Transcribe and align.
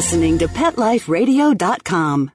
listening 0.00 0.38
to 0.38 0.48
PetLifeRadio.com. 0.48 2.30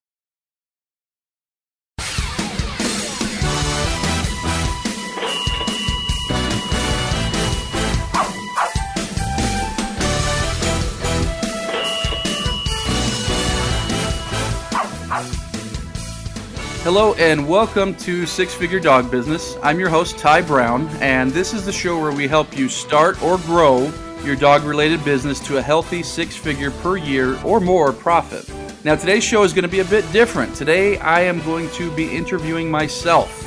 Hello 16.84 17.16
and 17.16 17.50
welcome 17.50 17.96
to 17.96 18.28
Six 18.28 18.54
Figure 18.54 18.80
Dog 18.80 19.10
Business. 19.10 19.58
I'm 19.64 19.80
your 19.80 19.90
host, 19.90 20.20
Ty 20.20 20.42
Brown, 20.44 20.88
and 21.02 21.32
this 21.32 21.52
is 21.52 21.66
the 21.66 21.74
show 21.74 22.00
where 22.00 22.12
we 22.12 22.28
help 22.28 22.56
you 22.56 22.70
start 22.70 23.20
or 23.24 23.40
grow 23.40 23.92
your 24.26 24.36
dog 24.36 24.64
related 24.64 25.04
business 25.06 25.40
to 25.42 25.58
a 25.58 25.62
healthy 25.62 26.02
six 26.02 26.36
figure 26.36 26.72
per 26.72 26.98
year 26.98 27.40
or 27.44 27.60
more 27.60 27.94
profit. 27.94 28.50
Now, 28.84 28.96
today's 28.96 29.24
show 29.24 29.44
is 29.44 29.54
going 29.54 29.64
to 29.64 29.70
be 29.70 29.80
a 29.80 29.86
bit 29.86 30.10
different. 30.12 30.56
Today, 30.56 30.98
I 30.98 31.22
am 31.22 31.42
going 31.42 31.70
to 31.72 31.92
be 31.96 32.16
interviewing 32.16 32.70
myself. 32.70 33.42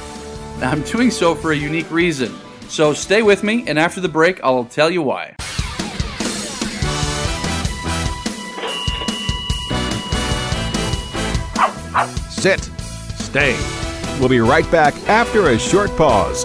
Now, 0.60 0.70
I'm 0.70 0.82
doing 0.82 1.10
so 1.10 1.34
for 1.34 1.52
a 1.52 1.56
unique 1.56 1.90
reason. 1.90 2.34
So 2.68 2.92
stay 2.92 3.22
with 3.22 3.42
me, 3.42 3.64
and 3.66 3.78
after 3.78 4.00
the 4.00 4.08
break, 4.08 4.42
I'll 4.42 4.64
tell 4.64 4.90
you 4.90 5.02
why. 5.02 5.34
Sit. 12.28 12.60
Stay. 13.18 13.58
We'll 14.20 14.28
be 14.28 14.40
right 14.40 14.68
back 14.70 14.94
after 15.08 15.48
a 15.48 15.58
short 15.58 15.96
pause. 15.96 16.44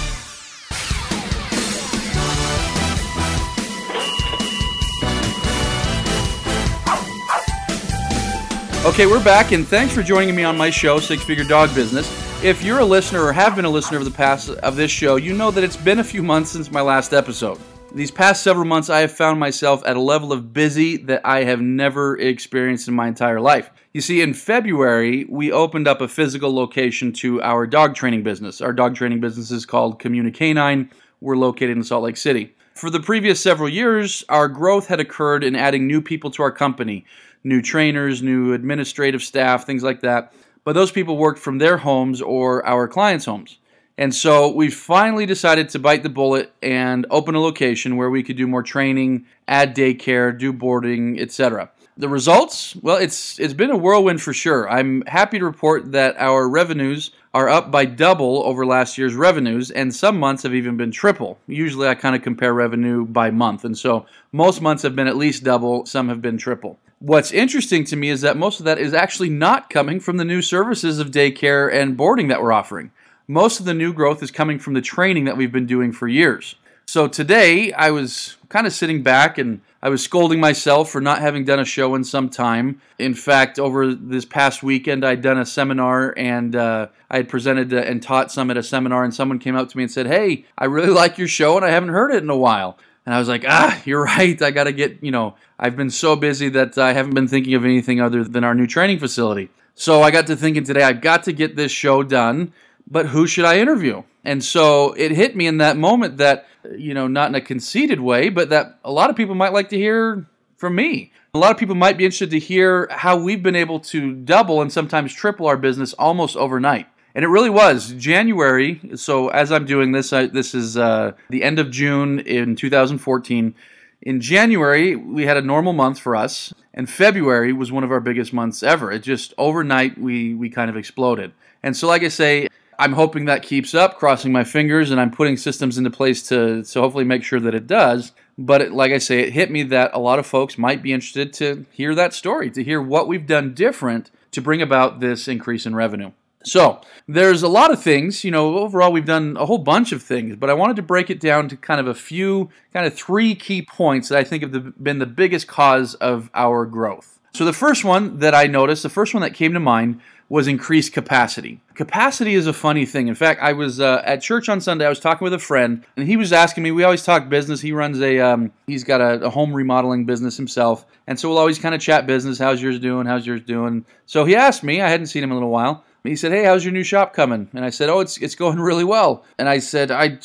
Okay, 8.83 9.05
we're 9.05 9.23
back, 9.23 9.51
and 9.51 9.67
thanks 9.67 9.93
for 9.93 10.01
joining 10.01 10.33
me 10.33 10.43
on 10.43 10.57
my 10.57 10.71
show, 10.71 10.99
Six 10.99 11.23
Figure 11.23 11.43
Dog 11.43 11.73
Business. 11.75 12.09
If 12.43 12.63
you're 12.63 12.79
a 12.79 12.85
listener 12.85 13.23
or 13.23 13.31
have 13.31 13.55
been 13.55 13.63
a 13.63 13.69
listener 13.69 13.99
of 13.99 14.05
the 14.05 14.09
past 14.09 14.49
of 14.49 14.75
this 14.75 14.89
show, 14.89 15.17
you 15.17 15.35
know 15.35 15.51
that 15.51 15.63
it's 15.63 15.77
been 15.77 15.99
a 15.99 16.03
few 16.03 16.23
months 16.23 16.49
since 16.49 16.71
my 16.71 16.81
last 16.81 17.13
episode. 17.13 17.59
These 17.93 18.09
past 18.09 18.41
several 18.41 18.65
months, 18.65 18.89
I 18.89 19.01
have 19.01 19.11
found 19.11 19.39
myself 19.39 19.83
at 19.85 19.97
a 19.97 20.01
level 20.01 20.33
of 20.33 20.51
busy 20.51 20.97
that 20.97 21.21
I 21.23 21.43
have 21.43 21.61
never 21.61 22.17
experienced 22.17 22.87
in 22.87 22.95
my 22.95 23.07
entire 23.07 23.39
life. 23.39 23.69
You 23.93 24.01
see, 24.01 24.19
in 24.19 24.33
February, 24.33 25.25
we 25.29 25.51
opened 25.51 25.87
up 25.87 26.01
a 26.01 26.07
physical 26.07 26.51
location 26.51 27.13
to 27.13 27.39
our 27.43 27.67
dog 27.67 27.93
training 27.93 28.23
business. 28.23 28.61
Our 28.61 28.73
dog 28.73 28.95
training 28.95 29.19
business 29.19 29.51
is 29.51 29.63
called 29.63 30.01
Communicanine. 30.01 30.89
We're 31.19 31.37
located 31.37 31.77
in 31.77 31.83
Salt 31.83 32.05
Lake 32.05 32.17
City. 32.17 32.55
For 32.73 32.89
the 32.89 32.99
previous 32.99 33.39
several 33.39 33.69
years, 33.69 34.23
our 34.27 34.47
growth 34.47 34.87
had 34.87 34.99
occurred 34.99 35.43
in 35.43 35.55
adding 35.55 35.85
new 35.85 36.01
people 36.01 36.31
to 36.31 36.41
our 36.41 36.51
company 36.51 37.05
new 37.43 37.61
trainers, 37.61 38.21
new 38.21 38.53
administrative 38.53 39.21
staff, 39.21 39.65
things 39.65 39.83
like 39.83 40.01
that. 40.01 40.33
But 40.63 40.73
those 40.73 40.91
people 40.91 41.17
worked 41.17 41.39
from 41.39 41.57
their 41.57 41.77
homes 41.77 42.21
or 42.21 42.65
our 42.65 42.87
clients' 42.87 43.25
homes. 43.25 43.57
And 43.97 44.15
so 44.15 44.51
we 44.51 44.69
finally 44.69 45.25
decided 45.25 45.69
to 45.69 45.79
bite 45.79 46.03
the 46.03 46.09
bullet 46.09 46.53
and 46.61 47.05
open 47.09 47.35
a 47.35 47.39
location 47.39 47.97
where 47.97 48.09
we 48.09 48.23
could 48.23 48.37
do 48.37 48.47
more 48.47 48.63
training, 48.63 49.25
add 49.47 49.75
daycare, 49.75 50.37
do 50.37 50.53
boarding, 50.53 51.19
etc. 51.19 51.69
The 51.97 52.09
results? 52.09 52.75
Well, 52.77 52.97
it's 52.97 53.37
it's 53.39 53.53
been 53.53 53.69
a 53.69 53.77
whirlwind 53.77 54.21
for 54.21 54.33
sure. 54.33 54.67
I'm 54.69 55.03
happy 55.07 55.37
to 55.39 55.45
report 55.45 55.91
that 55.91 56.15
our 56.17 56.47
revenues 56.49 57.11
are 57.33 57.49
up 57.49 57.69
by 57.69 57.85
double 57.85 58.43
over 58.43 58.65
last 58.65 58.97
year's 58.97 59.13
revenues, 59.13 59.71
and 59.71 59.93
some 59.93 60.17
months 60.17 60.43
have 60.43 60.55
even 60.55 60.77
been 60.77 60.91
triple. 60.91 61.37
Usually 61.47 61.87
I 61.87 61.95
kind 61.95 62.15
of 62.15 62.23
compare 62.23 62.53
revenue 62.53 63.05
by 63.05 63.29
month, 63.29 63.65
and 63.65 63.77
so 63.77 64.05
most 64.31 64.61
months 64.61 64.83
have 64.83 64.95
been 64.95 65.07
at 65.07 65.17
least 65.17 65.43
double, 65.43 65.85
some 65.85 66.09
have 66.09 66.21
been 66.21 66.37
triple. 66.37 66.79
What's 67.01 67.31
interesting 67.31 67.83
to 67.85 67.95
me 67.95 68.09
is 68.09 68.21
that 68.21 68.37
most 68.37 68.59
of 68.59 68.67
that 68.67 68.77
is 68.77 68.93
actually 68.93 69.31
not 69.31 69.71
coming 69.71 69.99
from 69.99 70.17
the 70.17 70.23
new 70.23 70.43
services 70.43 70.99
of 70.99 71.09
daycare 71.09 71.73
and 71.73 71.97
boarding 71.97 72.27
that 72.27 72.43
we're 72.43 72.51
offering. 72.51 72.91
Most 73.27 73.59
of 73.59 73.65
the 73.65 73.73
new 73.73 73.91
growth 73.91 74.21
is 74.21 74.29
coming 74.29 74.59
from 74.59 74.75
the 74.75 74.81
training 74.81 75.25
that 75.25 75.35
we've 75.35 75.51
been 75.51 75.65
doing 75.65 75.93
for 75.93 76.07
years. 76.07 76.57
So 76.85 77.07
today 77.07 77.73
I 77.73 77.89
was 77.89 78.37
kind 78.49 78.67
of 78.67 78.73
sitting 78.73 79.01
back 79.01 79.39
and 79.39 79.61
I 79.81 79.89
was 79.89 80.03
scolding 80.03 80.39
myself 80.39 80.91
for 80.91 81.01
not 81.01 81.21
having 81.21 81.43
done 81.43 81.59
a 81.59 81.65
show 81.65 81.95
in 81.95 82.03
some 82.03 82.29
time. 82.29 82.79
In 82.99 83.15
fact, 83.15 83.57
over 83.57 83.95
this 83.95 84.25
past 84.25 84.61
weekend, 84.61 85.03
I'd 85.03 85.23
done 85.23 85.39
a 85.39 85.45
seminar 85.45 86.13
and 86.15 86.55
uh, 86.55 86.89
I 87.09 87.17
had 87.17 87.29
presented 87.29 87.73
and 87.73 88.03
taught 88.03 88.31
some 88.31 88.51
at 88.51 88.57
a 88.57 88.63
seminar, 88.63 89.03
and 89.03 89.11
someone 89.11 89.39
came 89.39 89.55
up 89.55 89.69
to 89.69 89.77
me 89.77 89.83
and 89.83 89.91
said, 89.91 90.05
Hey, 90.05 90.45
I 90.55 90.65
really 90.65 90.89
like 90.89 91.17
your 91.17 91.27
show 91.27 91.55
and 91.55 91.65
I 91.65 91.69
haven't 91.69 91.89
heard 91.89 92.11
it 92.11 92.21
in 92.21 92.29
a 92.29 92.37
while. 92.37 92.77
And 93.05 93.15
I 93.15 93.19
was 93.19 93.27
like, 93.27 93.45
ah, 93.47 93.81
you're 93.85 94.03
right. 94.17 94.39
I 94.41 94.51
got 94.51 94.65
to 94.65 94.71
get, 94.71 95.03
you 95.03 95.11
know, 95.11 95.35
I've 95.59 95.75
been 95.75 95.89
so 95.89 96.15
busy 96.15 96.49
that 96.49 96.77
I 96.77 96.93
haven't 96.93 97.13
been 97.13 97.27
thinking 97.27 97.53
of 97.53 97.65
anything 97.65 98.01
other 98.01 98.23
than 98.23 98.43
our 98.43 98.55
new 98.55 98.67
training 98.67 98.99
facility. 98.99 99.49
So 99.75 100.01
I 100.01 100.11
got 100.11 100.27
to 100.27 100.35
thinking 100.35 100.63
today, 100.63 100.83
I've 100.83 101.01
got 101.01 101.23
to 101.23 101.33
get 101.33 101.55
this 101.55 101.71
show 101.71 102.03
done, 102.03 102.53
but 102.87 103.07
who 103.07 103.25
should 103.25 103.45
I 103.45 103.59
interview? 103.59 104.03
And 104.23 104.43
so 104.43 104.93
it 104.93 105.11
hit 105.11 105.35
me 105.35 105.47
in 105.47 105.57
that 105.57 105.77
moment 105.77 106.17
that, 106.17 106.47
you 106.77 106.93
know, 106.93 107.07
not 107.07 107.29
in 107.29 107.35
a 107.35 107.41
conceited 107.41 107.99
way, 107.99 108.29
but 108.29 108.49
that 108.49 108.79
a 108.83 108.91
lot 108.91 109.09
of 109.09 109.15
people 109.15 109.33
might 109.35 109.53
like 109.53 109.69
to 109.69 109.77
hear 109.77 110.27
from 110.57 110.75
me. 110.75 111.11
A 111.33 111.39
lot 111.39 111.51
of 111.51 111.57
people 111.57 111.75
might 111.75 111.97
be 111.97 112.05
interested 112.05 112.31
to 112.31 112.39
hear 112.39 112.87
how 112.91 113.17
we've 113.17 113.41
been 113.41 113.55
able 113.55 113.79
to 113.79 114.13
double 114.13 114.61
and 114.61 114.71
sometimes 114.71 115.13
triple 115.13 115.47
our 115.47 115.57
business 115.57 115.93
almost 115.93 116.35
overnight. 116.35 116.87
And 117.13 117.25
it 117.25 117.27
really 117.27 117.49
was 117.49 117.91
January. 117.93 118.79
So 118.95 119.29
as 119.29 119.51
I'm 119.51 119.65
doing 119.65 119.91
this, 119.91 120.13
I, 120.13 120.27
this 120.27 120.55
is 120.55 120.77
uh, 120.77 121.13
the 121.29 121.43
end 121.43 121.59
of 121.59 121.71
June 121.71 122.19
in 122.19 122.55
2014. 122.55 123.55
In 124.03 124.19
January, 124.19 124.95
we 124.95 125.25
had 125.25 125.37
a 125.37 125.41
normal 125.41 125.73
month 125.73 125.99
for 125.99 126.15
us, 126.15 126.53
and 126.73 126.89
February 126.89 127.53
was 127.53 127.71
one 127.71 127.83
of 127.83 127.91
our 127.91 127.99
biggest 127.99 128.33
months 128.33 128.63
ever. 128.63 128.91
It 128.91 129.03
just 129.03 129.33
overnight 129.37 129.97
we 129.97 130.33
we 130.33 130.49
kind 130.49 130.71
of 130.71 130.77
exploded. 130.77 131.33
And 131.61 131.77
so, 131.77 131.87
like 131.87 132.01
I 132.01 132.07
say, 132.07 132.47
I'm 132.79 132.93
hoping 132.93 133.25
that 133.25 133.43
keeps 133.43 133.75
up, 133.75 133.99
crossing 133.99 134.31
my 134.31 134.43
fingers, 134.43 134.89
and 134.89 134.99
I'm 134.99 135.11
putting 135.11 135.37
systems 135.37 135.77
into 135.77 135.91
place 135.91 136.23
to 136.29 136.63
so 136.63 136.81
hopefully 136.81 137.03
make 137.03 137.23
sure 137.23 137.39
that 137.39 137.53
it 137.53 137.67
does. 137.67 138.11
But 138.39 138.61
it, 138.61 138.71
like 138.71 138.91
I 138.91 138.97
say, 138.97 139.19
it 139.19 139.33
hit 139.33 139.51
me 139.51 139.61
that 139.63 139.91
a 139.93 139.99
lot 139.99 140.17
of 140.17 140.25
folks 140.25 140.57
might 140.57 140.81
be 140.81 140.93
interested 140.93 141.31
to 141.33 141.67
hear 141.69 141.93
that 141.93 142.13
story, 142.13 142.49
to 142.49 142.63
hear 142.63 142.81
what 142.81 143.07
we've 143.07 143.27
done 143.27 143.53
different 143.53 144.09
to 144.31 144.41
bring 144.41 144.63
about 144.63 144.99
this 144.99 145.27
increase 145.27 145.67
in 145.67 145.75
revenue. 145.75 146.11
So 146.43 146.81
there's 147.07 147.43
a 147.43 147.47
lot 147.47 147.71
of 147.71 147.81
things, 147.81 148.23
you 148.23 148.31
know, 148.31 148.57
overall 148.57 148.91
we've 148.91 149.05
done 149.05 149.37
a 149.37 149.45
whole 149.45 149.57
bunch 149.57 149.91
of 149.91 150.01
things, 150.01 150.35
but 150.35 150.49
I 150.49 150.53
wanted 150.53 150.75
to 150.77 150.81
break 150.81 151.09
it 151.09 151.19
down 151.19 151.47
to 151.49 151.57
kind 151.57 151.79
of 151.79 151.87
a 151.87 151.93
few, 151.93 152.49
kind 152.73 152.85
of 152.85 152.93
three 152.93 153.35
key 153.35 153.61
points 153.61 154.09
that 154.09 154.17
I 154.17 154.23
think 154.23 154.43
have 154.43 154.83
been 154.83 154.99
the 154.99 155.05
biggest 155.05 155.47
cause 155.47 155.95
of 155.95 156.29
our 156.33 156.65
growth. 156.65 157.19
So 157.33 157.45
the 157.45 157.53
first 157.53 157.85
one 157.85 158.19
that 158.19 158.35
I 158.35 158.47
noticed, 158.47 158.83
the 158.83 158.89
first 158.89 159.13
one 159.13 159.21
that 159.21 159.33
came 159.33 159.53
to 159.53 159.59
mind 159.59 160.01
was 160.31 160.47
increased 160.47 160.93
capacity. 160.93 161.59
Capacity 161.75 162.35
is 162.35 162.47
a 162.47 162.53
funny 162.53 162.85
thing. 162.85 163.09
In 163.09 163.15
fact, 163.15 163.41
I 163.41 163.51
was 163.51 163.81
uh, 163.81 164.01
at 164.05 164.21
church 164.21 164.47
on 164.47 164.61
Sunday. 164.61 164.85
I 164.85 164.89
was 164.89 164.99
talking 164.99 165.25
with 165.25 165.33
a 165.33 165.39
friend, 165.39 165.83
and 165.97 166.07
he 166.07 166.15
was 166.15 166.31
asking 166.31 166.63
me. 166.63 166.71
We 166.71 166.85
always 166.85 167.03
talk 167.03 167.27
business. 167.27 167.59
He 167.59 167.73
runs 167.73 167.99
a, 167.99 168.19
um, 168.19 168.53
he's 168.65 168.85
got 168.85 169.01
a, 169.01 169.25
a, 169.25 169.29
home 169.29 169.53
remodeling 169.53 170.05
business 170.05 170.37
himself, 170.37 170.85
and 171.05 171.19
so 171.19 171.27
we'll 171.27 171.37
always 171.37 171.59
kind 171.59 171.75
of 171.75 171.81
chat 171.81 172.07
business. 172.07 172.37
How's 172.37 172.61
yours 172.61 172.79
doing? 172.79 173.07
How's 173.07 173.27
yours 173.27 173.41
doing? 173.41 173.85
So 174.05 174.23
he 174.23 174.37
asked 174.37 174.63
me. 174.63 174.79
I 174.81 174.87
hadn't 174.87 175.07
seen 175.07 175.21
him 175.21 175.31
in 175.31 175.33
a 175.33 175.35
little 175.35 175.49
while. 175.49 175.83
He 176.03 176.15
said, 176.15 176.31
"Hey, 176.31 176.43
how's 176.45 176.65
your 176.65 176.73
new 176.73 176.83
shop 176.83 177.13
coming?" 177.13 177.49
And 177.53 177.63
I 177.63 177.69
said, 177.69 177.89
"Oh, 177.89 177.99
it's 177.99 178.17
it's 178.17 178.35
going 178.35 178.59
really 178.59 178.83
well." 178.83 179.23
And 179.37 179.47
I 179.47 179.59
said, 179.59 179.91
"I 179.91 180.17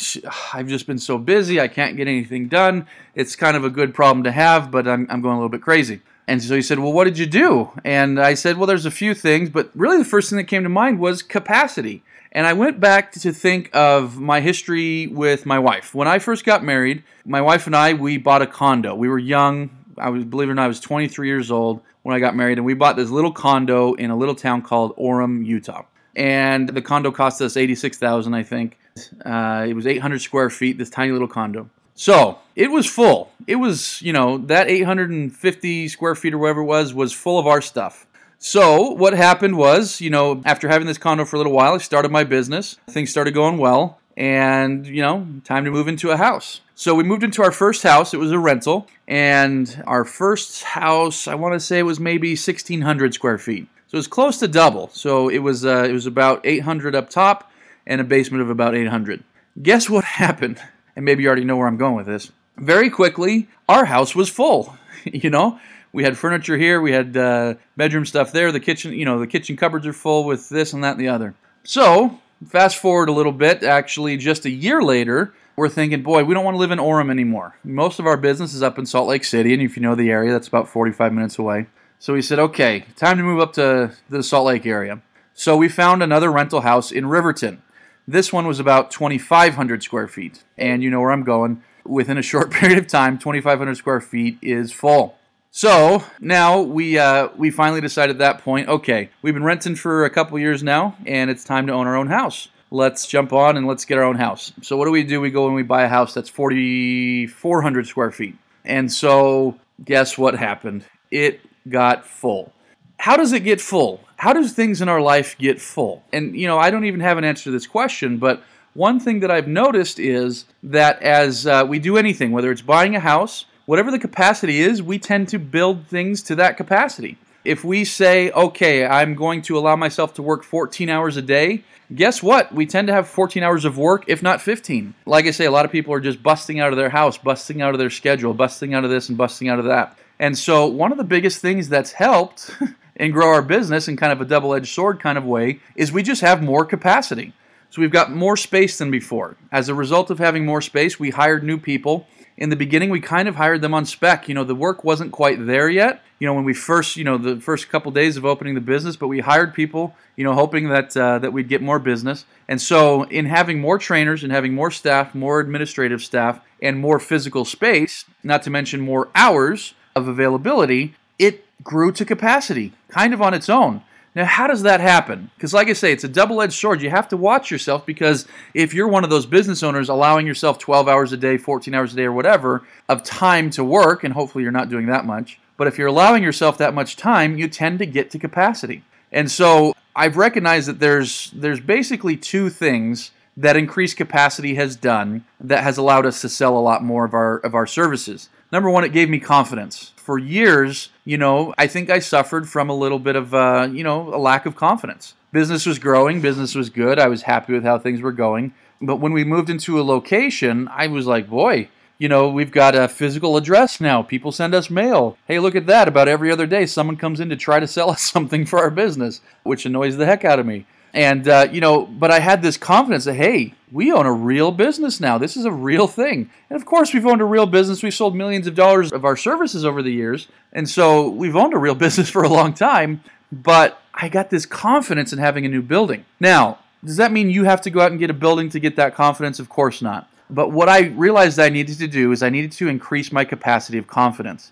I've 0.54 0.68
just 0.68 0.86
been 0.86 0.98
so 0.98 1.18
busy. 1.18 1.60
I 1.60 1.68
can't 1.68 1.96
get 1.96 2.08
anything 2.08 2.48
done. 2.48 2.86
It's 3.14 3.36
kind 3.36 3.56
of 3.56 3.64
a 3.64 3.70
good 3.70 3.94
problem 3.94 4.24
to 4.24 4.32
have, 4.32 4.70
but 4.70 4.88
I'm 4.88 5.06
I'm 5.10 5.20
going 5.20 5.34
a 5.34 5.38
little 5.38 5.48
bit 5.48 5.62
crazy." 5.62 6.00
And 6.28 6.42
so 6.42 6.56
he 6.56 6.62
said, 6.62 6.78
Well, 6.78 6.92
what 6.92 7.04
did 7.04 7.18
you 7.18 7.26
do? 7.26 7.70
And 7.84 8.20
I 8.20 8.34
said, 8.34 8.56
Well, 8.56 8.66
there's 8.66 8.86
a 8.86 8.90
few 8.90 9.14
things, 9.14 9.48
but 9.48 9.70
really 9.74 9.98
the 9.98 10.04
first 10.04 10.28
thing 10.28 10.38
that 10.38 10.44
came 10.44 10.64
to 10.64 10.68
mind 10.68 10.98
was 10.98 11.22
capacity. 11.22 12.02
And 12.32 12.46
I 12.46 12.52
went 12.52 12.80
back 12.80 13.12
to 13.12 13.32
think 13.32 13.70
of 13.72 14.18
my 14.18 14.40
history 14.40 15.06
with 15.06 15.46
my 15.46 15.58
wife. 15.58 15.94
When 15.94 16.08
I 16.08 16.18
first 16.18 16.44
got 16.44 16.62
married, 16.62 17.02
my 17.24 17.40
wife 17.40 17.66
and 17.66 17.74
I, 17.74 17.94
we 17.94 18.18
bought 18.18 18.42
a 18.42 18.46
condo. 18.46 18.94
We 18.94 19.08
were 19.08 19.18
young. 19.18 19.70
I 19.96 20.10
was, 20.10 20.24
believe 20.24 20.48
it 20.48 20.52
or 20.52 20.54
not, 20.54 20.64
I 20.64 20.68
was 20.68 20.80
23 20.80 21.28
years 21.28 21.50
old 21.50 21.80
when 22.06 22.14
I 22.14 22.20
got 22.20 22.36
married, 22.36 22.58
and 22.58 22.64
we 22.64 22.74
bought 22.74 22.94
this 22.94 23.10
little 23.10 23.32
condo 23.32 23.94
in 23.94 24.10
a 24.10 24.16
little 24.16 24.36
town 24.36 24.62
called 24.62 24.96
Orem, 24.96 25.44
Utah. 25.44 25.86
And 26.14 26.68
the 26.68 26.80
condo 26.80 27.10
cost 27.10 27.42
us 27.42 27.56
86,000, 27.56 28.32
I 28.32 28.44
think. 28.44 28.78
Uh, 29.24 29.66
it 29.68 29.74
was 29.74 29.88
800 29.88 30.22
square 30.22 30.48
feet, 30.48 30.78
this 30.78 30.88
tiny 30.88 31.10
little 31.10 31.26
condo. 31.26 31.68
So 31.96 32.38
it 32.54 32.70
was 32.70 32.86
full. 32.86 33.32
It 33.48 33.56
was, 33.56 34.00
you 34.02 34.12
know, 34.12 34.38
that 34.38 34.68
850 34.68 35.88
square 35.88 36.14
feet 36.14 36.32
or 36.32 36.38
whatever 36.38 36.60
it 36.60 36.66
was, 36.66 36.94
was 36.94 37.12
full 37.12 37.40
of 37.40 37.48
our 37.48 37.60
stuff. 37.60 38.06
So 38.38 38.92
what 38.92 39.12
happened 39.12 39.58
was, 39.58 40.00
you 40.00 40.10
know, 40.10 40.42
after 40.44 40.68
having 40.68 40.86
this 40.86 40.98
condo 40.98 41.24
for 41.24 41.34
a 41.34 41.40
little 41.40 41.52
while, 41.52 41.74
I 41.74 41.78
started 41.78 42.12
my 42.12 42.22
business. 42.22 42.76
Things 42.88 43.10
started 43.10 43.34
going 43.34 43.58
well, 43.58 43.98
and, 44.16 44.86
you 44.86 45.02
know, 45.02 45.26
time 45.44 45.64
to 45.64 45.70
move 45.70 45.88
into 45.88 46.10
a 46.10 46.16
house. 46.16 46.60
So 46.74 46.94
we 46.94 47.04
moved 47.04 47.22
into 47.22 47.42
our 47.42 47.52
first 47.52 47.82
house. 47.82 48.14
It 48.14 48.18
was 48.18 48.32
a 48.32 48.38
rental, 48.38 48.86
and 49.08 49.82
our 49.86 50.04
first 50.04 50.62
house, 50.62 51.26
I 51.26 51.34
want 51.34 51.54
to 51.54 51.60
say, 51.60 51.82
was 51.82 51.98
maybe 51.98 52.30
1,600 52.30 53.14
square 53.14 53.38
feet. 53.38 53.68
So 53.88 53.96
it 53.96 53.98
was 53.98 54.06
close 54.06 54.38
to 54.38 54.48
double. 54.48 54.90
So 54.92 55.28
it 55.28 55.38
was 55.38 55.64
uh, 55.64 55.86
it 55.88 55.92
was 55.92 56.06
about 56.06 56.40
800 56.44 56.94
up 56.94 57.08
top 57.08 57.50
and 57.86 58.00
a 58.00 58.04
basement 58.04 58.42
of 58.42 58.50
about 58.50 58.74
800. 58.74 59.22
Guess 59.62 59.88
what 59.88 60.04
happened? 60.04 60.60
and 60.96 61.04
maybe 61.04 61.22
you 61.22 61.28
already 61.28 61.44
know 61.44 61.56
where 61.56 61.68
I'm 61.68 61.76
going 61.76 61.94
with 61.94 62.06
this. 62.06 62.32
Very 62.56 62.90
quickly, 62.90 63.48
our 63.68 63.84
house 63.84 64.16
was 64.16 64.30
full. 64.30 64.76
you 65.04 65.30
know, 65.30 65.60
we 65.92 66.02
had 66.02 66.18
furniture 66.18 66.56
here, 66.56 66.80
we 66.80 66.92
had 66.92 67.16
uh, 67.16 67.54
bedroom 67.76 68.06
stuff 68.06 68.32
there. 68.32 68.50
The 68.50 68.60
kitchen, 68.60 68.92
you 68.94 69.04
know, 69.04 69.20
the 69.20 69.26
kitchen 69.26 69.56
cupboards 69.56 69.86
are 69.86 69.92
full 69.92 70.24
with 70.24 70.48
this 70.48 70.72
and 70.72 70.82
that 70.82 70.92
and 70.92 71.00
the 71.00 71.08
other. 71.08 71.34
So, 71.62 72.18
fast 72.44 72.78
forward 72.78 73.08
a 73.08 73.12
little 73.12 73.32
bit, 73.32 73.62
actually, 73.62 74.16
just 74.16 74.44
a 74.44 74.50
year 74.50 74.82
later, 74.82 75.32
we're 75.56 75.68
thinking, 75.68 76.02
boy, 76.02 76.24
we 76.24 76.34
don't 76.34 76.44
want 76.44 76.54
to 76.54 76.58
live 76.58 76.70
in 76.70 76.78
Orem 76.78 77.10
anymore. 77.10 77.56
Most 77.64 77.98
of 77.98 78.06
our 78.06 78.16
business 78.16 78.52
is 78.52 78.62
up 78.62 78.78
in 78.78 78.86
Salt 78.86 79.08
Lake 79.08 79.24
City, 79.24 79.54
and 79.54 79.62
if 79.62 79.76
you 79.76 79.82
know 79.82 79.94
the 79.94 80.10
area, 80.10 80.32
that's 80.32 80.48
about 80.48 80.68
45 80.68 81.12
minutes 81.12 81.38
away. 81.38 81.66
So 81.98 82.12
we 82.12 82.22
said, 82.22 82.38
okay, 82.38 82.84
time 82.94 83.16
to 83.16 83.22
move 83.22 83.40
up 83.40 83.54
to 83.54 83.92
the 84.10 84.22
Salt 84.22 84.46
Lake 84.46 84.66
area. 84.66 85.00
So 85.32 85.56
we 85.56 85.68
found 85.68 86.02
another 86.02 86.30
rental 86.30 86.60
house 86.60 86.92
in 86.92 87.06
Riverton. 87.06 87.62
This 88.06 88.32
one 88.32 88.46
was 88.46 88.60
about 88.60 88.90
2,500 88.90 89.82
square 89.82 90.08
feet. 90.08 90.44
And 90.56 90.82
you 90.82 90.90
know 90.90 91.00
where 91.00 91.10
I'm 91.10 91.24
going. 91.24 91.62
Within 91.84 92.18
a 92.18 92.22
short 92.22 92.50
period 92.52 92.78
of 92.78 92.86
time, 92.86 93.18
2,500 93.18 93.76
square 93.76 94.00
feet 94.00 94.38
is 94.42 94.72
full. 94.72 95.16
So 95.56 96.04
now 96.20 96.60
we 96.60 96.98
uh, 96.98 97.30
we 97.34 97.50
finally 97.50 97.80
decided 97.80 98.16
at 98.16 98.18
that 98.18 98.44
point, 98.44 98.68
okay, 98.68 99.08
we've 99.22 99.32
been 99.32 99.42
renting 99.42 99.74
for 99.74 100.04
a 100.04 100.10
couple 100.10 100.38
years 100.38 100.62
now, 100.62 100.94
and 101.06 101.30
it's 101.30 101.44
time 101.44 101.66
to 101.68 101.72
own 101.72 101.86
our 101.86 101.96
own 101.96 102.08
house. 102.08 102.48
Let's 102.70 103.06
jump 103.06 103.32
on 103.32 103.56
and 103.56 103.66
let's 103.66 103.86
get 103.86 103.96
our 103.96 104.04
own 104.04 104.16
house. 104.16 104.52
So 104.60 104.76
what 104.76 104.84
do 104.84 104.90
we 104.90 105.02
do? 105.02 105.18
We 105.18 105.30
go 105.30 105.46
and 105.46 105.54
we 105.54 105.62
buy 105.62 105.84
a 105.84 105.88
house 105.88 106.12
that's 106.12 106.28
4,400 106.28 107.86
square 107.86 108.10
feet. 108.10 108.36
And 108.66 108.92
so 108.92 109.58
guess 109.82 110.18
what 110.18 110.34
happened? 110.34 110.84
It 111.10 111.40
got 111.66 112.04
full 112.04 112.52
how 112.98 113.16
does 113.16 113.32
it 113.32 113.40
get 113.40 113.60
full? 113.60 114.00
How 114.16 114.32
does 114.32 114.52
things 114.52 114.82
in 114.82 114.88
our 114.88 115.00
life 115.00 115.36
get 115.38 115.60
full? 115.60 116.02
And, 116.12 116.34
you 116.36 116.46
know, 116.46 116.58
I 116.58 116.70
don't 116.70 116.84
even 116.84 117.00
have 117.00 117.18
an 117.18 117.24
answer 117.24 117.44
to 117.44 117.50
this 117.50 117.66
question, 117.66 118.18
but 118.18 118.42
one 118.74 118.98
thing 119.00 119.20
that 119.20 119.30
I've 119.30 119.48
noticed 119.48 119.98
is 119.98 120.46
that 120.62 121.00
as 121.02 121.46
uh, 121.46 121.64
we 121.68 121.78
do 121.78 121.96
anything, 121.96 122.32
whether 122.32 122.50
it's 122.50 122.62
buying 122.62 122.96
a 122.96 123.00
house, 123.00 123.44
whatever 123.66 123.90
the 123.90 123.98
capacity 123.98 124.60
is, 124.60 124.82
we 124.82 124.98
tend 124.98 125.28
to 125.28 125.38
build 125.38 125.86
things 125.86 126.22
to 126.22 126.34
that 126.36 126.56
capacity. 126.56 127.18
If 127.44 127.62
we 127.62 127.84
say, 127.84 128.30
okay, 128.32 128.86
I'm 128.86 129.14
going 129.14 129.42
to 129.42 129.58
allow 129.58 129.76
myself 129.76 130.14
to 130.14 130.22
work 130.22 130.42
14 130.42 130.88
hours 130.88 131.16
a 131.16 131.22
day, 131.22 131.62
guess 131.94 132.22
what? 132.22 132.52
We 132.52 132.66
tend 132.66 132.88
to 132.88 132.94
have 132.94 133.06
14 133.06 133.42
hours 133.42 133.64
of 133.64 133.78
work, 133.78 134.04
if 134.08 134.22
not 134.22 134.40
15. 134.40 134.94
Like 135.04 135.26
I 135.26 135.30
say, 135.30 135.44
a 135.44 135.50
lot 135.50 135.64
of 135.64 135.70
people 135.70 135.92
are 135.92 136.00
just 136.00 136.22
busting 136.22 136.58
out 136.58 136.72
of 136.72 136.76
their 136.76 136.90
house, 136.90 137.18
busting 137.18 137.62
out 137.62 137.74
of 137.74 137.78
their 137.78 137.90
schedule, 137.90 138.34
busting 138.34 138.74
out 138.74 138.84
of 138.84 138.90
this 138.90 139.08
and 139.08 139.18
busting 139.18 139.48
out 139.48 139.60
of 139.60 139.66
that. 139.66 139.96
And 140.18 140.36
so, 140.36 140.66
one 140.66 140.92
of 140.92 140.98
the 140.98 141.04
biggest 141.04 141.40
things 141.40 141.68
that's 141.68 141.92
helped 141.92 142.50
and 142.96 143.12
grow 143.12 143.28
our 143.28 143.42
business 143.42 143.86
in 143.86 143.96
kind 143.96 144.12
of 144.12 144.20
a 144.20 144.24
double 144.24 144.54
edged 144.54 144.74
sword 144.74 144.98
kind 144.98 145.18
of 145.18 145.24
way 145.24 145.60
is 145.76 145.92
we 145.92 146.02
just 146.02 146.22
have 146.22 146.42
more 146.42 146.64
capacity. 146.64 147.32
So 147.70 147.82
we've 147.82 147.90
got 147.90 148.12
more 148.12 148.36
space 148.36 148.78
than 148.78 148.90
before. 148.90 149.36
As 149.52 149.68
a 149.68 149.74
result 149.74 150.10
of 150.10 150.18
having 150.18 150.46
more 150.46 150.62
space, 150.62 150.98
we 150.98 151.10
hired 151.10 151.44
new 151.44 151.58
people. 151.58 152.06
In 152.36 152.50
the 152.50 152.56
beginning, 152.56 152.90
we 152.90 153.00
kind 153.00 153.28
of 153.28 153.36
hired 153.36 153.62
them 153.62 153.72
on 153.72 153.86
spec. 153.86 154.28
You 154.28 154.34
know, 154.34 154.44
the 154.44 154.54
work 154.54 154.84
wasn't 154.84 155.10
quite 155.10 155.46
there 155.46 155.70
yet. 155.70 156.02
You 156.18 156.26
know, 156.26 156.34
when 156.34 156.44
we 156.44 156.52
first, 156.52 156.96
you 156.96 157.04
know, 157.04 157.16
the 157.16 157.40
first 157.40 157.68
couple 157.70 157.90
days 157.92 158.16
of 158.16 158.24
opening 158.24 158.54
the 158.54 158.60
business, 158.60 158.96
but 158.96 159.08
we 159.08 159.20
hired 159.20 159.54
people, 159.54 159.94
you 160.16 160.24
know, 160.24 160.34
hoping 160.34 160.68
that 160.68 160.96
uh, 160.96 161.18
that 161.18 161.32
we'd 161.32 161.48
get 161.48 161.62
more 161.62 161.78
business. 161.78 162.26
And 162.46 162.60
so, 162.60 163.04
in 163.04 163.26
having 163.26 163.60
more 163.60 163.78
trainers 163.78 164.22
and 164.22 164.32
having 164.32 164.54
more 164.54 164.70
staff, 164.70 165.14
more 165.14 165.40
administrative 165.40 166.02
staff, 166.02 166.40
and 166.60 166.78
more 166.78 166.98
physical 166.98 167.44
space, 167.44 168.04
not 168.22 168.42
to 168.42 168.50
mention 168.50 168.80
more 168.80 169.08
hours 169.14 169.74
of 169.94 170.08
availability, 170.08 170.94
it 171.18 171.44
grew 171.62 171.90
to 171.92 172.04
capacity, 172.04 172.72
kind 172.88 173.14
of 173.14 173.22
on 173.22 173.32
its 173.32 173.48
own. 173.48 173.82
Now, 174.16 174.24
how 174.24 174.46
does 174.46 174.62
that 174.62 174.80
happen? 174.80 175.30
Because, 175.36 175.52
like 175.52 175.68
I 175.68 175.74
say, 175.74 175.92
it's 175.92 176.02
a 176.02 176.08
double 176.08 176.40
edged 176.40 176.54
sword. 176.54 176.80
You 176.80 176.88
have 176.88 177.06
to 177.08 177.18
watch 177.18 177.50
yourself 177.50 177.84
because 177.84 178.26
if 178.54 178.72
you're 178.72 178.88
one 178.88 179.04
of 179.04 179.10
those 179.10 179.26
business 179.26 179.62
owners 179.62 179.90
allowing 179.90 180.26
yourself 180.26 180.58
12 180.58 180.88
hours 180.88 181.12
a 181.12 181.18
day, 181.18 181.36
14 181.36 181.74
hours 181.74 181.92
a 181.92 181.96
day, 181.96 182.04
or 182.04 182.12
whatever 182.12 182.62
of 182.88 183.02
time 183.02 183.50
to 183.50 183.62
work, 183.62 184.04
and 184.04 184.14
hopefully 184.14 184.42
you're 184.42 184.52
not 184.52 184.70
doing 184.70 184.86
that 184.86 185.04
much, 185.04 185.38
but 185.58 185.66
if 185.66 185.76
you're 185.76 185.88
allowing 185.88 186.22
yourself 186.22 186.56
that 186.56 186.72
much 186.72 186.96
time, 186.96 187.36
you 187.36 187.46
tend 187.46 187.78
to 187.78 187.84
get 187.84 188.10
to 188.10 188.18
capacity. 188.18 188.82
And 189.12 189.30
so 189.30 189.74
I've 189.94 190.16
recognized 190.16 190.66
that 190.68 190.80
there's 190.80 191.30
there's 191.34 191.60
basically 191.60 192.16
two 192.16 192.48
things 192.48 193.10
that 193.36 193.54
increased 193.54 193.98
capacity 193.98 194.54
has 194.54 194.76
done 194.76 195.26
that 195.38 195.62
has 195.62 195.76
allowed 195.76 196.06
us 196.06 196.22
to 196.22 196.30
sell 196.30 196.56
a 196.56 196.60
lot 196.60 196.82
more 196.82 197.04
of 197.04 197.12
our 197.12 197.36
of 197.40 197.54
our 197.54 197.66
services. 197.66 198.30
Number 198.50 198.70
one, 198.70 198.82
it 198.82 198.94
gave 198.94 199.10
me 199.10 199.20
confidence. 199.20 199.92
For 199.96 200.18
years, 200.18 200.88
you 201.06 201.16
know, 201.16 201.54
I 201.56 201.68
think 201.68 201.88
I 201.88 202.00
suffered 202.00 202.48
from 202.48 202.68
a 202.68 202.74
little 202.74 202.98
bit 202.98 203.14
of, 203.14 203.32
uh, 203.32 203.68
you 203.70 203.84
know, 203.84 204.12
a 204.12 204.18
lack 204.18 204.44
of 204.44 204.56
confidence. 204.56 205.14
Business 205.32 205.64
was 205.64 205.78
growing, 205.78 206.20
business 206.20 206.56
was 206.56 206.68
good. 206.68 206.98
I 206.98 207.06
was 207.06 207.22
happy 207.22 207.52
with 207.52 207.62
how 207.62 207.78
things 207.78 208.00
were 208.00 208.12
going. 208.12 208.52
But 208.82 208.96
when 208.96 209.12
we 209.12 209.22
moved 209.22 209.48
into 209.48 209.80
a 209.80 209.84
location, 209.84 210.68
I 210.68 210.88
was 210.88 211.06
like, 211.06 211.30
boy, 211.30 211.68
you 211.96 212.08
know, 212.08 212.28
we've 212.28 212.50
got 212.50 212.74
a 212.74 212.88
physical 212.88 213.36
address 213.36 213.80
now. 213.80 214.02
People 214.02 214.32
send 214.32 214.52
us 214.52 214.68
mail. 214.68 215.16
Hey, 215.28 215.38
look 215.38 215.54
at 215.54 215.66
that. 215.66 215.86
About 215.86 216.08
every 216.08 216.32
other 216.32 216.46
day, 216.46 216.66
someone 216.66 216.96
comes 216.96 217.20
in 217.20 217.28
to 217.28 217.36
try 217.36 217.60
to 217.60 217.68
sell 217.68 217.90
us 217.90 218.02
something 218.10 218.44
for 218.44 218.58
our 218.58 218.70
business, 218.70 219.20
which 219.44 219.64
annoys 219.64 219.96
the 219.96 220.06
heck 220.06 220.24
out 220.24 220.40
of 220.40 220.46
me. 220.46 220.66
And, 220.96 221.28
uh, 221.28 221.48
you 221.52 221.60
know, 221.60 221.84
but 221.84 222.10
I 222.10 222.20
had 222.20 222.40
this 222.40 222.56
confidence 222.56 223.04
that, 223.04 223.16
hey, 223.16 223.52
we 223.70 223.92
own 223.92 224.06
a 224.06 224.12
real 224.12 224.50
business 224.50 224.98
now. 224.98 225.18
This 225.18 225.36
is 225.36 225.44
a 225.44 225.52
real 225.52 225.86
thing. 225.86 226.30
And 226.48 226.56
of 226.58 226.64
course, 226.64 226.94
we've 226.94 227.04
owned 227.04 227.20
a 227.20 227.26
real 227.26 227.44
business. 227.44 227.82
We've 227.82 227.92
sold 227.92 228.16
millions 228.16 228.46
of 228.46 228.54
dollars 228.54 228.92
of 228.92 229.04
our 229.04 229.14
services 229.14 229.62
over 229.62 229.82
the 229.82 229.92
years. 229.92 230.26
And 230.54 230.66
so 230.66 231.06
we've 231.10 231.36
owned 231.36 231.52
a 231.52 231.58
real 231.58 231.74
business 231.84 232.08
for 232.08 232.22
a 232.22 232.30
long 232.30 232.54
time. 232.54 233.02
But 233.30 233.78
I 233.92 234.08
got 234.08 234.30
this 234.30 234.46
confidence 234.46 235.12
in 235.12 235.18
having 235.18 235.44
a 235.44 235.50
new 235.50 235.60
building. 235.60 236.06
Now, 236.18 236.60
does 236.82 236.96
that 236.96 237.12
mean 237.12 237.28
you 237.28 237.44
have 237.44 237.60
to 237.62 237.70
go 237.70 237.80
out 237.80 237.90
and 237.90 238.00
get 238.00 238.08
a 238.08 238.14
building 238.14 238.48
to 238.48 238.58
get 238.58 238.76
that 238.76 238.94
confidence? 238.94 239.38
Of 239.38 239.50
course 239.50 239.82
not. 239.82 240.08
But 240.30 240.50
what 240.50 240.70
I 240.70 240.86
realized 240.86 241.38
I 241.38 241.50
needed 241.50 241.76
to 241.80 241.88
do 241.88 242.10
is 242.12 242.22
I 242.22 242.30
needed 242.30 242.52
to 242.52 242.68
increase 242.68 243.12
my 243.12 243.26
capacity 243.26 243.76
of 243.76 243.86
confidence. 243.86 244.50